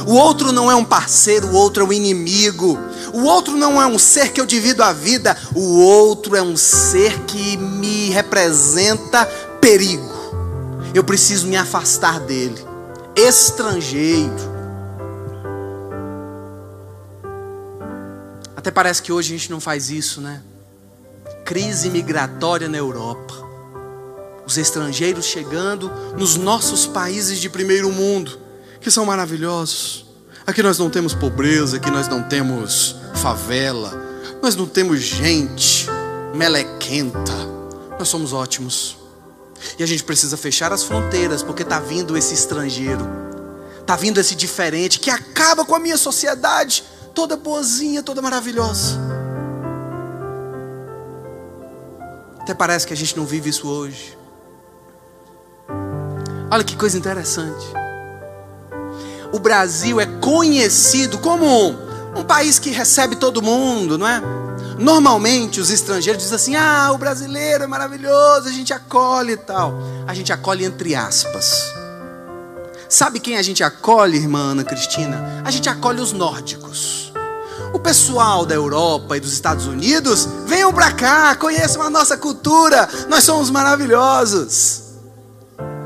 [0.05, 2.77] O outro não é um parceiro, o outro é um inimigo.
[3.13, 6.57] O outro não é um ser que eu divido a vida, o outro é um
[6.57, 9.25] ser que me representa
[9.59, 10.11] perigo.
[10.93, 12.65] Eu preciso me afastar dele.
[13.15, 14.50] Estrangeiro.
[18.61, 20.39] Até parece que hoje a gente não faz isso, né?
[21.43, 23.33] Crise migratória na Europa.
[24.45, 28.37] Os estrangeiros chegando nos nossos países de primeiro mundo,
[28.79, 30.05] que são maravilhosos.
[30.45, 33.99] Aqui nós não temos pobreza, aqui nós não temos favela,
[34.43, 35.87] nós não temos gente
[36.35, 37.33] melequenta.
[37.97, 38.95] Nós somos ótimos.
[39.79, 43.03] E a gente precisa fechar as fronteiras, porque está vindo esse estrangeiro,
[43.79, 48.99] está vindo esse diferente que acaba com a minha sociedade toda boazinha, toda maravilhosa.
[52.39, 54.17] Até parece que a gente não vive isso hoje.
[56.49, 57.65] Olha que coisa interessante.
[59.31, 61.69] O Brasil é conhecido como
[62.15, 64.21] um país que recebe todo mundo, não é?
[64.77, 69.73] Normalmente os estrangeiros dizem assim: ah, o brasileiro é maravilhoso, a gente acolhe e tal.
[70.05, 71.71] A gente acolhe entre aspas.
[72.89, 75.41] Sabe quem a gente acolhe, irmã Ana Cristina?
[75.45, 77.00] A gente acolhe os nórdicos.
[77.73, 82.87] O pessoal da Europa e dos Estados Unidos, venham para cá, conheçam a nossa cultura,
[83.07, 84.83] nós somos maravilhosos.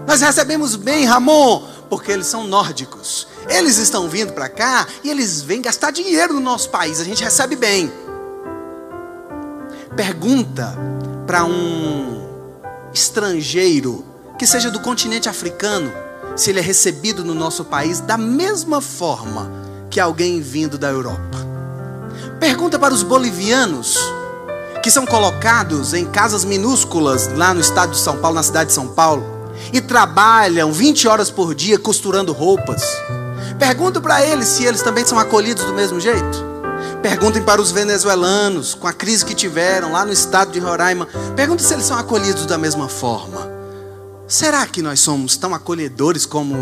[0.08, 3.28] Nós recebemos bem, Ramon, porque eles são nórdicos.
[3.48, 7.24] Eles estão vindo para cá e eles vêm gastar dinheiro no nosso país, a gente
[7.24, 7.92] recebe bem.
[9.96, 10.76] Pergunta
[11.28, 12.26] para um
[12.94, 14.06] estrangeiro
[14.38, 15.92] que seja do continente africano
[16.36, 19.52] se ele é recebido no nosso país da mesma forma
[19.90, 21.55] que alguém vindo da Europa.
[22.40, 23.98] Pergunta para os bolivianos
[24.84, 28.76] que são colocados em casas minúsculas lá no estado de São Paulo, na cidade de
[28.76, 29.24] São Paulo,
[29.74, 32.84] e trabalham 20 horas por dia costurando roupas.
[33.58, 36.46] Pergunta para eles se eles também são acolhidos do mesmo jeito.
[37.02, 41.66] Perguntem para os venezuelanos, com a crise que tiveram lá no estado de Roraima, perguntem
[41.66, 43.50] se eles são acolhidos da mesma forma.
[44.28, 46.56] Será que nós somos tão acolhedores como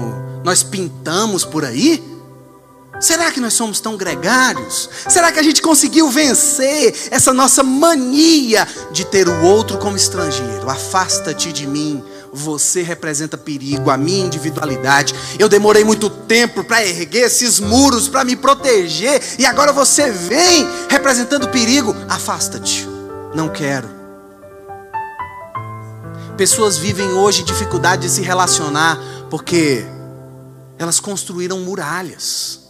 [0.43, 2.12] nós pintamos por aí?
[2.99, 4.89] Será que nós somos tão gregários?
[5.09, 10.69] Será que a gente conseguiu vencer essa nossa mania de ter o outro como estrangeiro?
[10.69, 15.13] Afasta-te de mim, você representa perigo, a minha individualidade.
[15.37, 20.67] Eu demorei muito tempo para erguer esses muros, para me proteger, e agora você vem
[20.89, 21.95] representando perigo.
[22.07, 22.87] Afasta-te,
[23.35, 23.89] não quero.
[26.37, 28.97] Pessoas vivem hoje dificuldade de se relacionar
[29.29, 29.85] porque
[30.79, 32.62] elas construíram muralhas.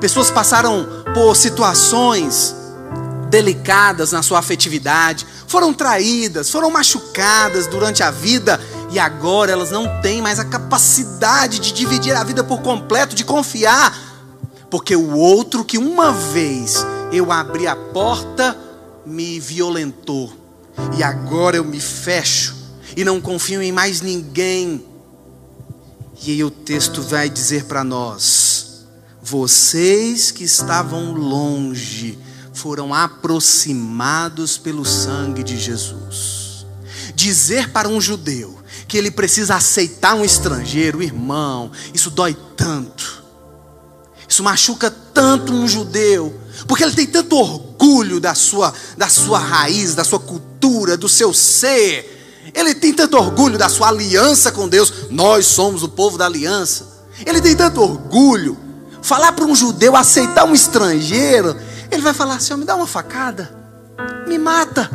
[0.00, 2.54] Pessoas passaram por situações
[3.28, 10.00] delicadas na sua afetividade, foram traídas, foram machucadas durante a vida e agora elas não
[10.00, 13.96] têm mais a capacidade de dividir a vida por completo, de confiar,
[14.70, 16.76] porque o outro que uma vez
[17.12, 18.56] eu abri a porta
[19.04, 20.32] me violentou
[20.96, 22.54] e agora eu me fecho
[22.96, 24.84] e não confio em mais ninguém.
[26.24, 28.57] E aí o texto vai dizer para nós:
[29.28, 32.18] vocês que estavam longe,
[32.52, 36.66] foram aproximados pelo sangue de Jesus.
[37.14, 43.22] Dizer para um judeu que ele precisa aceitar um estrangeiro, irmão, isso dói tanto.
[44.26, 49.94] Isso machuca tanto um judeu, porque ele tem tanto orgulho da sua, da sua raiz,
[49.94, 52.50] da sua cultura, do seu ser.
[52.54, 55.10] Ele tem tanto orgulho da sua aliança com Deus.
[55.10, 56.86] Nós somos o povo da aliança.
[57.24, 58.67] Ele tem tanto orgulho.
[59.08, 61.56] Falar para um judeu aceitar um estrangeiro
[61.90, 63.50] ele vai falar assim: me dá uma facada,
[64.26, 64.90] me mata,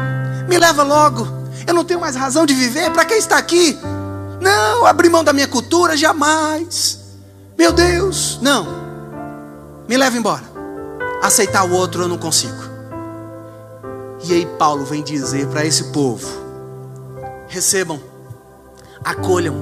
[0.48, 1.28] me leva logo.
[1.66, 3.78] Eu não tenho mais razão de viver, para que está aqui?
[4.40, 7.00] Não, abrir mão da minha cultura, jamais.
[7.58, 8.84] Meu Deus, não.
[9.88, 10.44] Me leva embora.
[11.22, 12.64] Aceitar o outro eu não consigo.
[14.26, 16.28] E aí Paulo vem dizer para esse povo:
[17.48, 18.00] recebam,
[19.04, 19.56] acolham,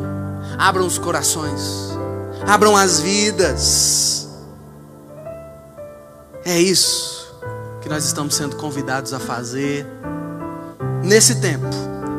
[0.58, 1.62] abram os corações,
[2.46, 4.21] abram as vidas.
[6.44, 7.32] É isso
[7.82, 9.86] que nós estamos sendo convidados a fazer
[11.04, 11.68] nesse tempo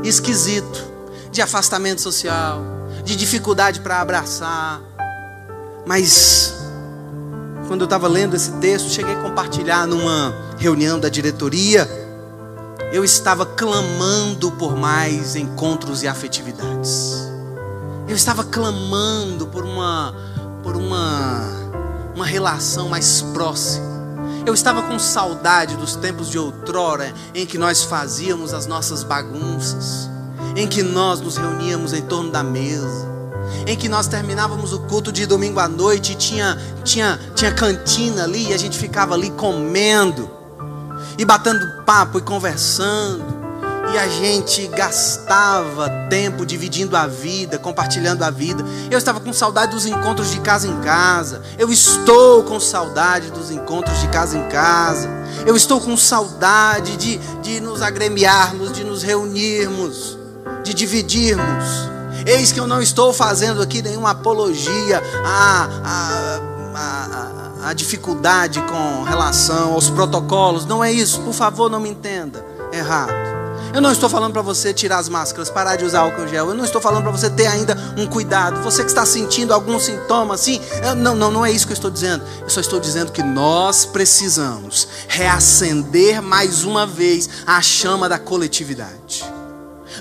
[0.05, 0.85] esquisito
[1.33, 2.63] de afastamento social,
[3.05, 4.81] de dificuldade para abraçar.
[5.85, 6.55] Mas
[7.67, 11.89] quando eu estava lendo esse texto, cheguei a compartilhar numa reunião da diretoria,
[12.93, 17.29] eu estava clamando por mais encontros e afetividades.
[18.07, 20.15] Eu estava clamando por uma
[20.63, 21.41] por uma
[22.15, 23.92] uma relação mais próxima
[24.45, 30.11] eu estava com saudade dos tempos de outrora em que nós fazíamos as nossas bagunças,
[30.57, 33.09] em que nós nos reuníamos em torno da mesa,
[33.67, 38.25] em que nós terminávamos o culto de domingo à noite e tinha, tinha, tinha cantina
[38.25, 40.29] ali e a gente ficava ali comendo
[41.17, 43.32] e batendo papo e conversando
[43.91, 48.65] e a gente gastava tempo dividindo a vida, compartilhando a vida.
[48.91, 51.43] Eu estava com saudade dos encontros de casa em casa.
[51.59, 55.11] Eu estou com saudade dos encontros de casa em casa.
[55.47, 60.17] Eu estou com saudade de, de nos agremiarmos, de nos reunirmos,
[60.63, 61.91] de dividirmos.
[62.25, 66.41] Eis que eu não estou fazendo aqui nenhuma apologia à, à,
[66.75, 70.65] à, à dificuldade com relação aos protocolos.
[70.65, 73.32] Não é isso, por favor, não me entenda errado.
[73.75, 76.49] Eu não estou falando para você tirar as máscaras, parar de usar álcool gel.
[76.49, 78.63] Eu não estou falando para você ter ainda um cuidado.
[78.63, 80.61] Você que está sentindo algum sintoma assim,
[80.99, 82.23] não, não, não é isso que eu estou dizendo.
[82.43, 89.25] Eu só estou dizendo que nós precisamos reacender mais uma vez a chama da coletividade.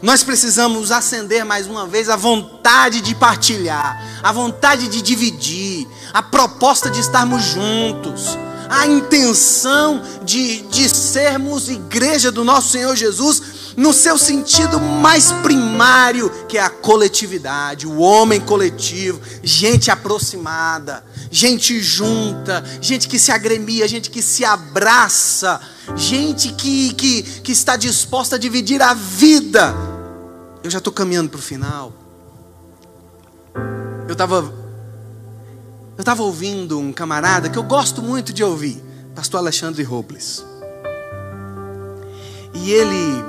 [0.02, 6.22] Nós precisamos acender mais uma vez a vontade de partilhar, a vontade de dividir, a
[6.22, 8.38] proposta de estarmos juntos
[8.72, 16.30] a intenção de, de sermos igreja do nosso Senhor Jesus no seu sentido mais primário,
[16.48, 23.88] que é a coletividade, o homem coletivo, gente aproximada, gente junta, gente que se agremia,
[23.88, 25.60] gente que se abraça,
[25.96, 29.74] gente que, que, que está disposta a dividir a vida.
[30.64, 31.94] Eu já estou caminhando para o final.
[34.08, 34.62] Eu estava
[35.98, 40.44] eu estava ouvindo um camarada que eu gosto muito de ouvir, pastor Alexandre Robles.
[42.54, 43.24] E ele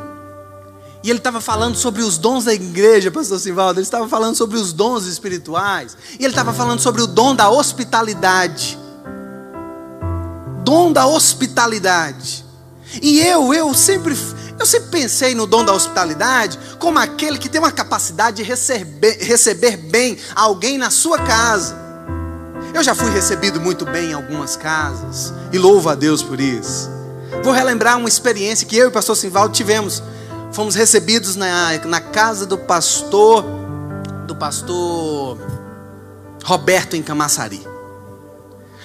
[1.03, 3.81] e ele estava falando sobre os dons da igreja, pastor Sivaldo.
[3.81, 5.97] Ele estava falando sobre os dons espirituais.
[6.13, 8.79] E ele estava falando sobre o dom da hospitalidade.
[10.63, 12.45] Dom da hospitalidade.
[13.03, 14.17] E eu, eu sempre,
[14.61, 19.19] eu sempre pensei no dom da hospitalidade como aquele que tem uma capacidade de receber,
[19.23, 21.83] receber bem alguém na sua casa.
[22.73, 26.89] Eu já fui recebido muito bem em algumas casas e louvo a Deus por isso.
[27.43, 30.03] Vou relembrar uma experiência que eu e o pastor Simvaldo tivemos.
[30.53, 33.43] Fomos recebidos na, na casa do pastor,
[34.27, 35.39] do pastor
[36.45, 37.67] Roberto em Camaçari.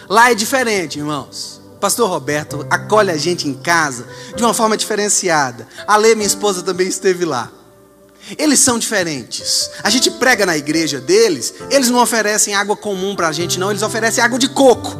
[0.07, 1.61] Lá é diferente, irmãos.
[1.81, 5.67] Pastor Roberto acolhe a gente em casa de uma forma diferenciada.
[5.85, 7.51] A Lê, minha esposa, também esteve lá.
[8.37, 9.69] Eles são diferentes.
[9.83, 13.69] A gente prega na igreja deles, eles não oferecem água comum para a gente, não,
[13.69, 14.95] eles oferecem água de coco.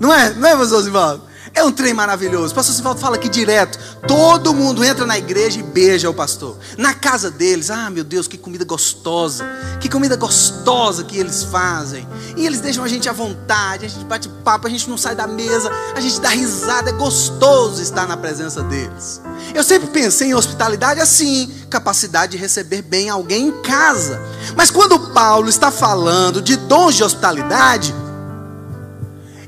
[0.00, 0.30] Não é?
[0.30, 1.31] Não é, pastor Sivaldo?
[1.54, 2.52] É um trem maravilhoso.
[2.52, 3.78] O pastor Sivaldo fala aqui direto.
[4.06, 6.56] Todo mundo entra na igreja e beija o pastor.
[6.78, 9.44] Na casa deles, ah, meu Deus, que comida gostosa.
[9.78, 12.08] Que comida gostosa que eles fazem.
[12.36, 15.14] E eles deixam a gente à vontade, a gente bate papo, a gente não sai
[15.14, 16.88] da mesa, a gente dá risada.
[16.88, 19.20] É gostoso estar na presença deles.
[19.54, 24.18] Eu sempre pensei em hospitalidade assim, capacidade de receber bem alguém em casa.
[24.56, 27.94] Mas quando Paulo está falando de dons de hospitalidade,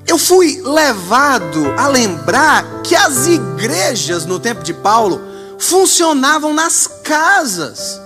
[0.07, 5.21] eu fui levado a lembrar que as igrejas no tempo de Paulo
[5.59, 8.01] funcionavam nas casas.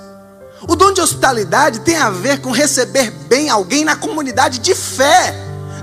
[0.62, 5.34] O dom de hospitalidade tem a ver com receber bem alguém na comunidade de fé.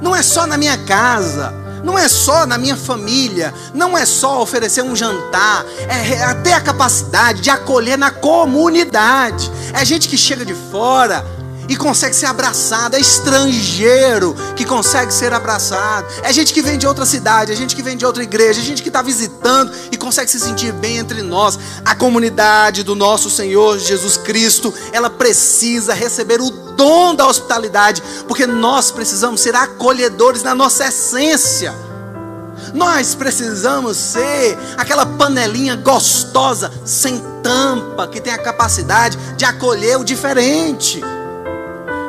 [0.01, 1.53] Não é só na minha casa,
[1.83, 6.61] não é só na minha família, não é só oferecer um jantar, é até a
[6.61, 9.51] capacidade de acolher na comunidade.
[9.73, 11.25] É gente que chega de fora,
[11.67, 16.87] e consegue ser abraçado, é estrangeiro que consegue ser abraçado, é gente que vem de
[16.87, 19.97] outra cidade, é gente que vem de outra igreja, é gente que está visitando e
[19.97, 21.57] consegue se sentir bem entre nós.
[21.83, 28.45] A comunidade do nosso Senhor Jesus Cristo, ela precisa receber o dom da hospitalidade, porque
[28.45, 31.73] nós precisamos ser acolhedores na nossa essência.
[32.73, 40.03] Nós precisamos ser aquela panelinha gostosa, sem tampa, que tem a capacidade de acolher o
[40.03, 41.01] diferente.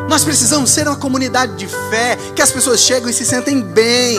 [0.09, 4.19] Nós precisamos ser uma comunidade de fé, que as pessoas chegam e se sentem bem.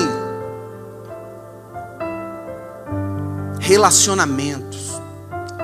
[3.60, 5.02] Relacionamentos,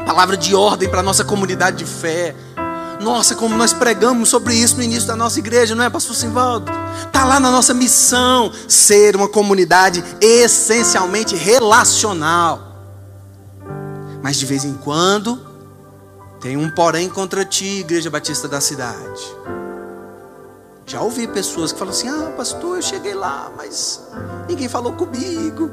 [0.05, 2.35] palavra de ordem para a nossa comunidade de fé.
[3.01, 6.71] Nossa, como nós pregamos sobre isso no início da nossa igreja, não é, Pastor Simvaldo?
[7.05, 12.71] Está lá na nossa missão, ser uma comunidade essencialmente relacional.
[14.21, 15.37] Mas de vez em quando,
[16.39, 19.21] tem um porém contra ti, Igreja Batista da cidade.
[20.85, 24.01] Já ouvi pessoas que falam assim: ah, pastor, eu cheguei lá, mas
[24.47, 25.71] ninguém falou comigo.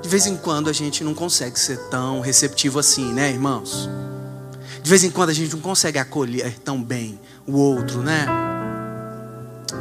[0.00, 3.88] De vez em quando a gente não consegue ser tão receptivo assim, né, irmãos?
[4.80, 8.26] De vez em quando a gente não consegue acolher tão bem o outro, né?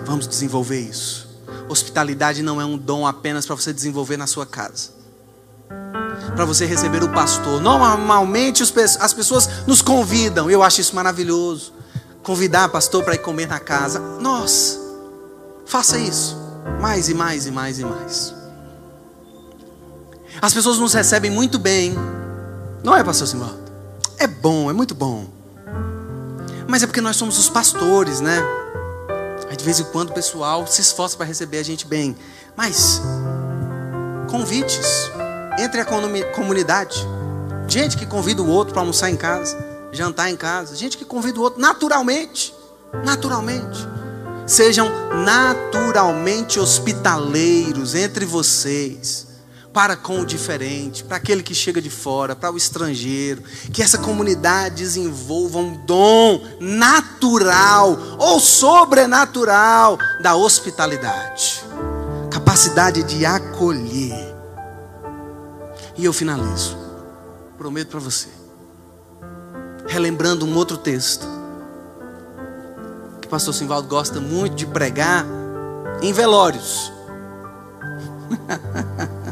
[0.04, 1.30] Vamos desenvolver isso.
[1.70, 4.90] Hospitalidade não é um dom apenas para você desenvolver na sua casa.
[6.36, 7.62] Para você receber o pastor.
[7.62, 11.76] Normalmente as pessoas nos convidam, eu acho isso maravilhoso
[12.26, 14.00] convidar pastor para ir comer na casa.
[14.00, 14.80] Nossa,
[15.66, 16.36] faça isso.
[16.82, 18.34] Mais e mais e mais e mais.
[20.42, 21.96] As pessoas nos recebem muito bem.
[22.84, 23.56] Não é, pastor Simão?
[24.18, 25.28] É bom, é muito bom.
[26.68, 28.42] Mas é porque nós somos os pastores, né?
[29.48, 32.18] Aí de vez em quando o pessoal se esforça para receber a gente bem.
[32.58, 33.02] Mas
[34.32, 35.12] convites
[35.60, 35.86] entre a
[36.34, 37.06] comunidade.
[37.68, 39.65] Gente que convida o outro para almoçar em casa
[39.96, 40.76] jantar em casa.
[40.76, 42.54] Gente que convida o outro naturalmente.
[43.04, 43.80] Naturalmente.
[44.46, 44.90] Sejam
[45.24, 49.26] naturalmente hospitaleiros entre vocês.
[49.76, 53.44] para com o diferente, para aquele que chega de fora, para o estrangeiro,
[53.74, 61.62] que essa comunidade desenvolva um dom natural ou sobrenatural da hospitalidade,
[62.32, 64.34] capacidade de acolher.
[65.98, 66.78] E eu finalizo,
[67.58, 68.30] prometo para você,
[69.88, 71.26] relembrando um outro texto,
[73.22, 75.26] que o pastor Simvaldo gosta muito de pregar
[76.02, 76.92] em velórios.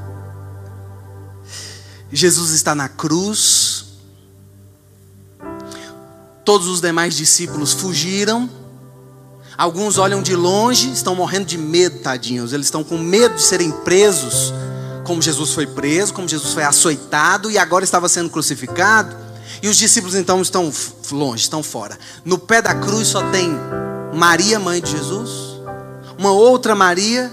[2.12, 3.86] Jesus está na cruz.
[6.45, 8.49] Todos os demais discípulos fugiram.
[9.58, 12.54] Alguns olham de longe, estão morrendo de medo, tadinhos.
[12.54, 14.54] Eles estão com medo de serem presos,
[15.04, 19.22] como Jesus foi preso, como Jesus foi açoitado e agora estava sendo crucificado.
[19.64, 20.72] E os discípulos então estão
[21.11, 21.97] longe, estão fora.
[22.24, 23.49] No pé da cruz só tem
[24.14, 25.32] Maria, mãe de Jesus,
[26.20, 27.32] uma outra Maria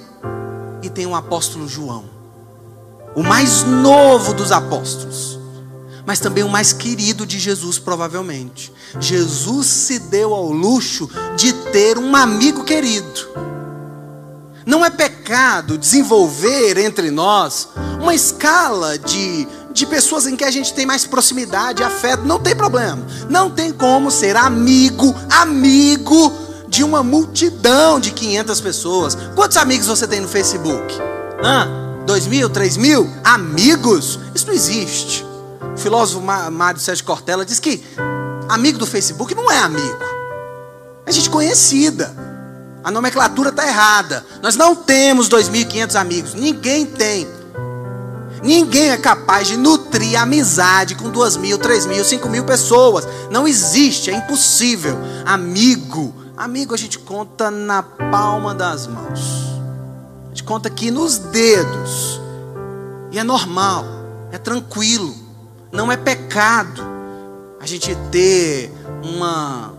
[0.83, 2.21] e tem o apóstolo João
[3.15, 5.39] o mais novo dos apóstolos,
[6.07, 8.73] mas também o mais querido de Jesus, provavelmente.
[8.99, 13.29] Jesus se deu ao luxo de ter um amigo querido.
[14.65, 17.69] Não é pecado desenvolver entre nós
[18.01, 22.55] uma escala de, de pessoas em que a gente tem mais proximidade, afeto, não tem
[22.55, 23.07] problema.
[23.29, 26.33] Não tem como ser amigo, amigo
[26.69, 29.19] de uma multidão de 500 pessoas.
[29.35, 30.95] Quantos amigos você tem no Facebook?
[31.43, 31.81] Hã?
[32.11, 35.25] dois mil, três mil amigos, isso não existe.
[35.75, 37.83] O filósofo Mário Sérgio Cortella diz que
[38.49, 39.99] amigo do Facebook não é amigo,
[41.07, 42.13] é gente conhecida.
[42.83, 44.25] A nomenclatura está errada.
[44.43, 47.29] Nós não temos 2.500 amigos, ninguém tem.
[48.43, 53.07] Ninguém é capaz de nutrir amizade com duas mil, três mil, cinco mil pessoas.
[53.31, 54.99] Não existe, é impossível.
[55.27, 59.51] Amigo, amigo a gente conta na palma das mãos
[60.41, 62.21] gente conta aqui nos dedos.
[63.13, 63.85] E é normal,
[64.33, 65.15] é tranquilo,
[65.71, 66.83] não é pecado
[67.61, 68.73] a gente ter
[69.03, 69.73] uma,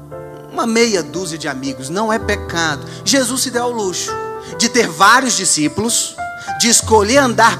[0.52, 2.86] uma meia dúzia de amigos, não é pecado.
[3.04, 4.12] Jesus se deu ao luxo
[4.58, 6.16] de ter vários discípulos,
[6.60, 7.58] de escolher andar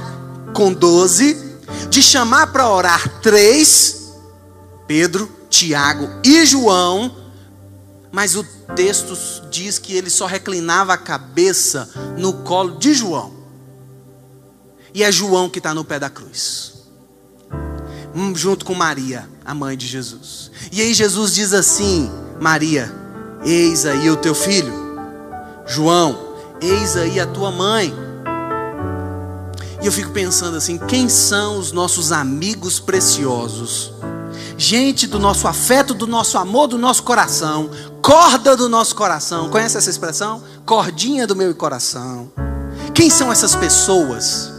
[0.54, 1.38] com doze,
[1.90, 4.14] de chamar para orar três,
[4.88, 7.16] Pedro, Tiago e João,
[8.12, 8.44] mas o
[8.76, 9.18] texto
[9.50, 13.34] diz que ele só reclinava a cabeça no colo de João.
[14.94, 16.74] E é João que está no pé da cruz,
[18.14, 20.52] hum, junto com Maria, a mãe de Jesus.
[20.72, 22.94] E aí Jesus diz assim: Maria,
[23.44, 24.74] eis aí o teu filho.
[25.66, 28.11] João, eis aí a tua mãe.
[29.82, 33.92] E eu fico pensando assim: quem são os nossos amigos preciosos?
[34.58, 37.70] Gente do nosso afeto, do nosso amor, do nosso coração,
[38.02, 39.50] corda do nosso coração.
[39.50, 40.44] Conhece essa expressão?
[40.66, 42.32] Cordinha do meu coração.
[42.94, 44.52] Quem são essas pessoas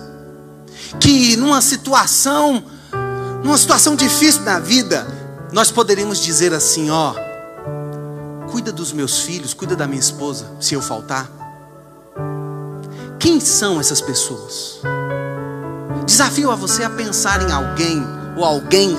[1.00, 2.64] que numa situação,
[3.44, 5.06] numa situação difícil na vida,
[5.52, 7.14] nós poderíamos dizer assim, ó,
[8.50, 11.41] cuida dos meus filhos, cuida da minha esposa, se eu faltar.
[13.22, 14.80] Quem são essas pessoas?
[16.04, 18.04] Desafio a você a pensar em alguém
[18.36, 18.96] ou alguém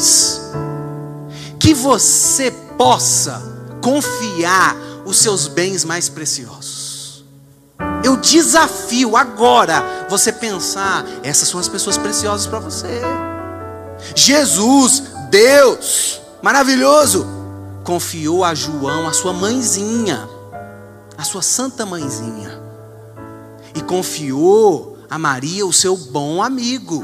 [1.60, 3.42] que você possa
[3.82, 7.26] confiar os seus bens mais preciosos.
[8.02, 13.02] Eu desafio agora você pensar, essas são as pessoas preciosas para você.
[14.16, 17.28] Jesus, Deus, maravilhoso,
[17.84, 20.30] confiou a João, a sua mãezinha,
[21.18, 22.63] a sua santa mãezinha,
[23.76, 27.04] e confiou a Maria, o seu bom amigo.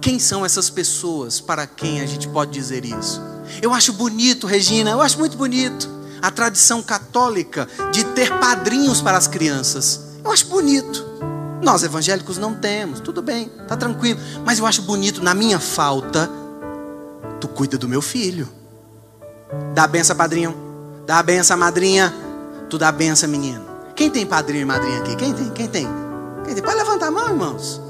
[0.00, 3.22] Quem são essas pessoas para quem a gente pode dizer isso?
[3.60, 5.88] Eu acho bonito, Regina, eu acho muito bonito
[6.22, 10.00] a tradição católica de ter padrinhos para as crianças.
[10.24, 11.04] Eu acho bonito.
[11.60, 14.20] Nós evangélicos não temos, tudo bem, tá tranquilo.
[14.44, 16.30] Mas eu acho bonito, na minha falta,
[17.40, 18.48] tu cuida do meu filho.
[19.74, 20.54] Dá a benção, padrinho.
[21.06, 22.14] Dá a benção, madrinha.
[22.70, 23.71] Tu dá a benção, menino.
[24.02, 25.14] Quem tem padrinho e madrinha aqui?
[25.14, 25.50] Quem tem?
[25.50, 25.88] Quem tem?
[26.44, 26.64] Quem tem?
[26.64, 27.80] Pode levantar a mão, irmãos.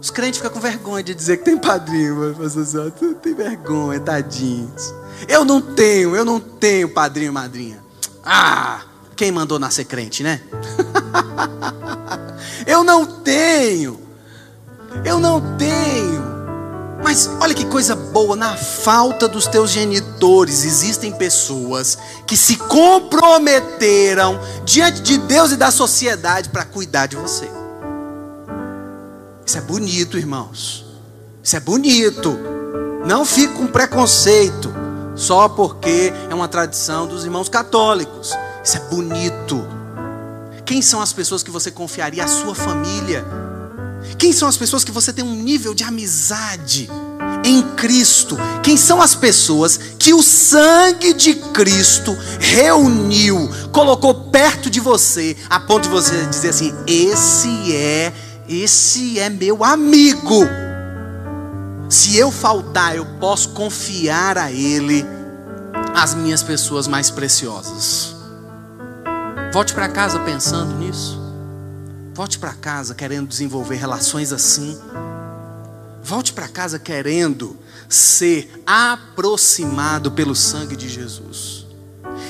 [0.00, 2.88] Os crentes ficam com vergonha de dizer que tem padrinho, mas só
[3.20, 4.94] tem vergonha, tadinhos.
[5.28, 7.84] Eu não tenho, eu não tenho padrinho, madrinha.
[8.24, 8.80] Ah,
[9.14, 10.40] quem mandou nascer crente, né?
[12.66, 14.00] eu não tenho.
[15.04, 16.37] Eu não tenho.
[17.02, 21.96] Mas olha que coisa boa, na falta dos teus genitores, existem pessoas
[22.26, 27.48] que se comprometeram diante de Deus e da sociedade para cuidar de você.
[29.46, 30.84] Isso é bonito, irmãos.
[31.42, 32.36] Isso é bonito.
[33.06, 34.70] Não fique com preconceito
[35.14, 38.32] só porque é uma tradição dos irmãos católicos.
[38.62, 39.66] Isso é bonito.
[40.66, 43.24] Quem são as pessoas que você confiaria a sua família?
[44.18, 46.90] Quem são as pessoas que você tem um nível de amizade
[47.44, 48.36] em Cristo?
[48.62, 55.60] Quem são as pessoas que o sangue de Cristo reuniu, colocou perto de você, a
[55.60, 58.12] ponto de você dizer assim: esse é,
[58.48, 60.44] esse é meu amigo.
[61.88, 65.04] Se eu faltar, eu posso confiar a Ele
[65.94, 68.14] as minhas pessoas mais preciosas.
[69.52, 71.17] Volte para casa pensando nisso.
[72.18, 74.76] Volte para casa querendo desenvolver relações assim.
[76.02, 77.56] Volte para casa querendo
[77.88, 81.64] ser aproximado pelo sangue de Jesus.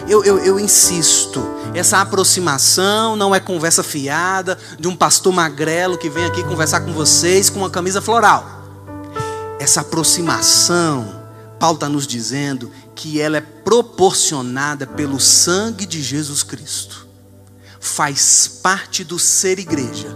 [0.07, 6.11] Eu, eu, eu, insisto, essa aproximação não é conversa fiada de um pastor magrelo que
[6.11, 8.47] vem aqui conversar com vocês com uma camisa floral.
[9.59, 11.23] Essa aproximação,
[11.59, 17.08] Paulo está nos dizendo que ela é proporcionada pelo sangue de Jesus Cristo.
[17.81, 20.09] Faz parte do ser igreja,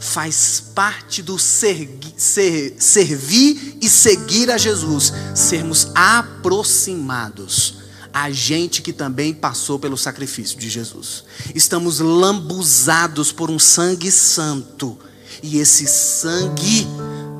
[0.00, 7.76] faz parte do ser, ser, servir e seguir a Jesus, sermos aproximados
[8.12, 11.22] a gente que também passou pelo sacrifício de Jesus.
[11.54, 14.98] Estamos lambuzados por um sangue santo,
[15.42, 16.86] e esse sangue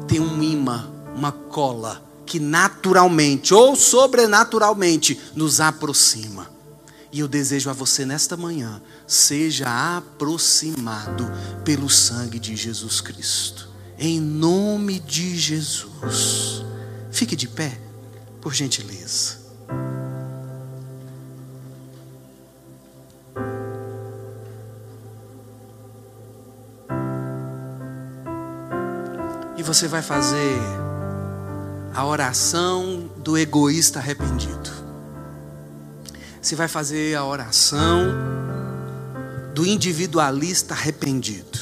[0.06, 6.55] tem um imã uma cola que naturalmente ou sobrenaturalmente nos aproxima.
[7.16, 11.24] E eu desejo a você nesta manhã, seja aproximado
[11.64, 13.70] pelo sangue de Jesus Cristo.
[13.98, 16.62] Em nome de Jesus.
[17.10, 17.80] Fique de pé,
[18.38, 19.38] por gentileza.
[29.56, 30.58] E você vai fazer
[31.94, 34.85] a oração do egoísta arrependido.
[36.46, 38.14] Você vai fazer a oração
[39.52, 41.58] do individualista arrependido.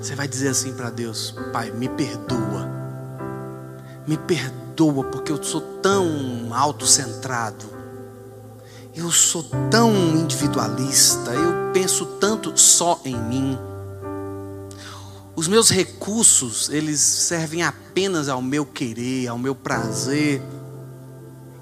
[0.00, 2.70] Você vai dizer assim para Deus: Pai, me perdoa.
[4.06, 7.66] Me perdoa porque eu sou tão autocentrado.
[8.94, 11.32] Eu sou tão individualista.
[11.32, 13.58] Eu penso tanto só em mim.
[15.36, 20.40] Os meus recursos, eles servem apenas ao meu querer, ao meu prazer.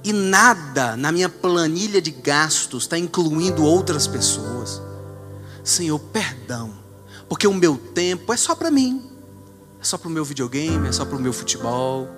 [0.05, 4.81] E nada na minha planilha de gastos está incluindo outras pessoas.
[5.65, 6.71] Senhor, perdão,
[7.29, 9.11] porque o meu tempo é só para mim,
[9.81, 12.09] é só para o meu videogame, é só para o meu futebol,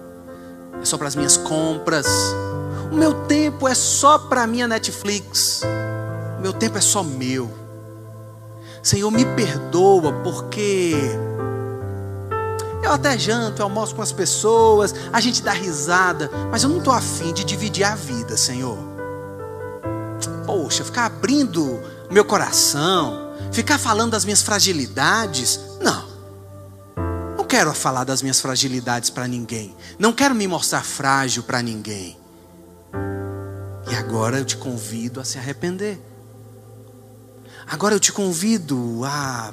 [0.79, 2.07] é só para as minhas compras.
[2.93, 5.63] O meu tempo é só para a minha Netflix,
[6.39, 7.66] o meu tempo é só meu.
[8.87, 10.95] Senhor, me perdoa porque
[12.85, 16.79] eu até janto, eu almoço com as pessoas, a gente dá risada, mas eu não
[16.79, 18.79] estou afim de dividir a vida, Senhor.
[20.47, 21.83] Poxa, ficar abrindo
[22.13, 26.07] meu coração, ficar falando das minhas fragilidades, não.
[27.39, 29.75] Não quero falar das minhas fragilidades para ninguém.
[29.99, 32.17] Não quero me mostrar frágil para ninguém.
[33.91, 36.01] E agora eu te convido a se arrepender.
[37.69, 39.53] Agora eu te convido a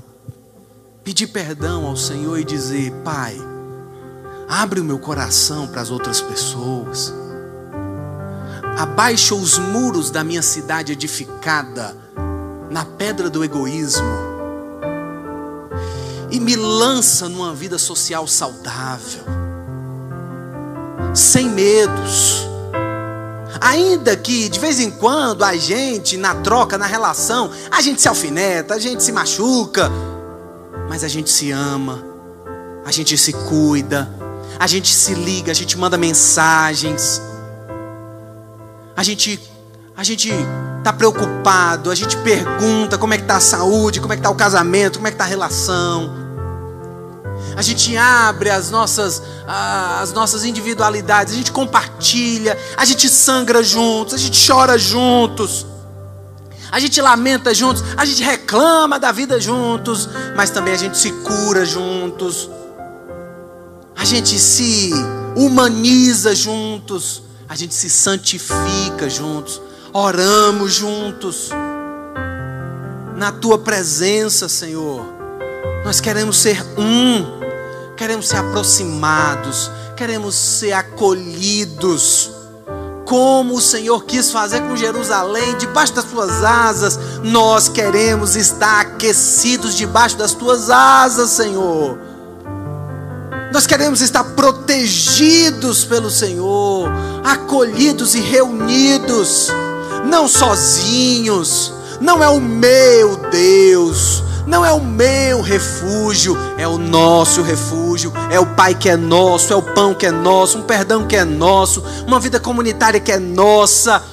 [1.04, 3.36] pedir perdão ao Senhor e dizer: Pai,
[4.48, 7.12] abre o meu coração para as outras pessoas,
[8.78, 11.98] abaixa os muros da minha cidade edificada
[12.70, 14.34] na pedra do egoísmo
[16.30, 19.24] e me lança numa vida social saudável,
[21.16, 22.53] sem medos.
[23.62, 28.08] Ainda que de vez em quando a gente, na troca, na relação, a gente se
[28.08, 29.92] alfineta, a gente se machuca,
[30.90, 32.04] mas a gente se ama,
[32.86, 34.10] a gente se cuida,
[34.60, 37.22] a gente se liga, a gente manda mensagens,
[38.96, 39.40] a gente
[39.96, 40.32] a gente
[40.84, 44.30] tá preocupado, a gente pergunta como é que tá a saúde, como é que tá
[44.30, 46.23] o casamento, como é que tá a relação.
[47.56, 54.14] A gente abre as nossas, as nossas individualidades, a gente compartilha, a gente sangra juntos,
[54.14, 55.66] a gente chora juntos
[56.74, 61.12] a gente lamenta juntos, a gente reclama da vida juntos, mas também a gente se
[61.12, 62.50] cura juntos,
[63.96, 64.90] a gente se
[65.36, 69.62] humaniza juntos, a gente se santifica juntos,
[69.94, 71.52] oramos juntos,
[73.16, 75.06] na tua presença, Senhor.
[75.86, 77.43] Nós queremos ser um,
[77.98, 82.32] queremos ser aproximados, queremos ser acolhidos
[83.06, 89.76] como o Senhor quis fazer com Jerusalém, debaixo das tuas asas, nós queremos estar aquecidos
[89.76, 92.00] debaixo das tuas asas, Senhor.
[93.52, 96.90] Nós queremos estar protegidos pelo Senhor,
[97.24, 99.50] acolhidos e reunidos,
[100.06, 101.72] não sozinhos,
[102.02, 108.40] não é o meu Deus, não é o meu refúgio, é o nosso refúgio, é
[108.40, 111.24] o Pai que é nosso, é o pão que é nosso, um perdão que é
[111.24, 114.04] nosso, uma vida comunitária que é nossa,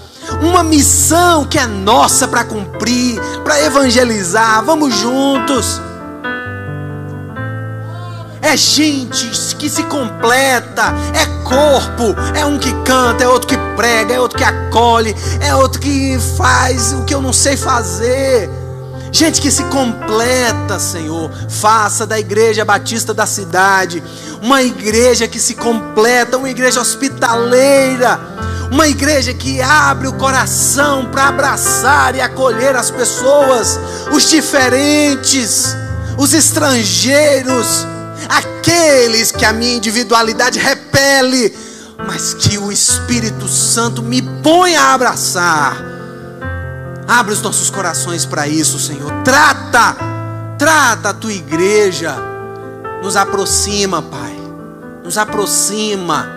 [0.42, 4.64] uma missão que é nossa para cumprir, para evangelizar.
[4.64, 5.80] Vamos juntos.
[8.42, 14.14] É gente que se completa, é corpo, é um que canta, é outro que prega,
[14.14, 18.48] é outro que acolhe, é outro que faz o que eu não sei fazer.
[19.12, 21.30] Gente que se completa, Senhor.
[21.48, 24.02] Faça da igreja batista da cidade
[24.42, 28.18] uma igreja que se completa, uma igreja hospitaleira,
[28.70, 33.78] uma igreja que abre o coração para abraçar e acolher as pessoas,
[34.10, 35.76] os diferentes,
[36.16, 37.86] os estrangeiros,
[38.28, 41.54] aqueles que a minha individualidade repele,
[42.06, 45.89] mas que o Espírito Santo me põe a abraçar
[47.10, 49.10] Abre os nossos corações para isso, Senhor.
[49.24, 49.96] Trata,
[50.56, 52.14] trata a tua igreja.
[53.02, 54.36] Nos aproxima, Pai.
[55.02, 56.28] Nos aproxima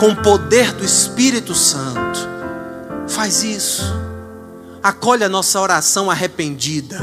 [0.00, 2.28] com o poder do Espírito Santo.
[3.06, 3.84] Faz isso.
[4.82, 6.98] Acolhe a nossa oração arrependida.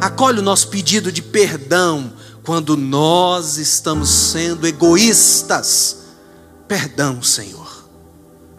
[0.00, 2.12] Acolhe o nosso pedido de perdão
[2.44, 5.96] quando nós estamos sendo egoístas.
[6.68, 7.88] Perdão, Senhor,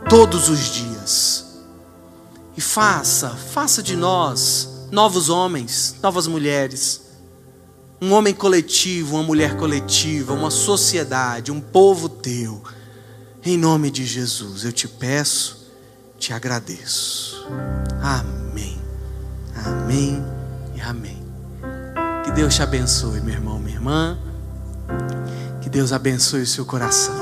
[0.10, 1.45] todos os dias.
[2.58, 7.02] E faça, faça de nós novos homens, novas mulheres.
[8.02, 12.62] Um homem coletivo, uma mulher coletiva, uma sociedade, um povo teu.
[13.44, 15.72] Em nome de Jesus, eu te peço,
[16.18, 17.46] te agradeço.
[18.02, 18.80] Amém.
[19.66, 20.24] Amém
[20.76, 21.24] e amém.
[22.24, 24.18] Que Deus te abençoe, meu irmão, minha irmã.
[25.62, 27.16] Que Deus abençoe o seu coração.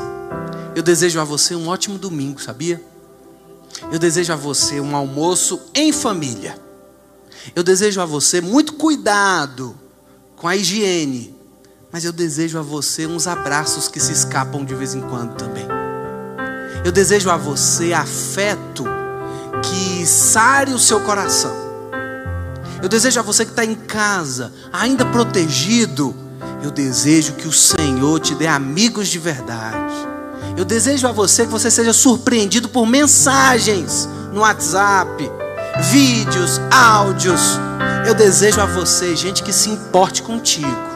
[0.75, 2.81] Eu desejo a você um ótimo domingo, sabia?
[3.91, 6.57] Eu desejo a você um almoço em família.
[7.55, 9.75] Eu desejo a você muito cuidado
[10.35, 11.35] com a higiene.
[11.91, 15.67] Mas eu desejo a você uns abraços que se escapam de vez em quando também.
[16.83, 18.83] Eu desejo a você afeto
[19.63, 21.55] que sare o seu coração.
[22.81, 26.15] Eu desejo a você que está em casa, ainda protegido.
[26.63, 30.12] Eu desejo que o Senhor te dê amigos de verdade
[30.55, 35.29] eu desejo a você que você seja surpreendido por mensagens no WhatsApp,
[35.91, 37.41] vídeos, áudios.
[38.05, 40.93] Eu desejo a você, gente que se importe contigo.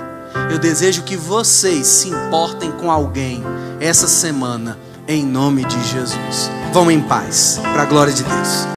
[0.51, 3.43] Eu desejo que vocês se importem com alguém
[3.80, 4.78] essa semana,
[5.08, 6.51] em nome de Jesus.
[6.72, 8.76] Vão em paz, para a glória de Deus.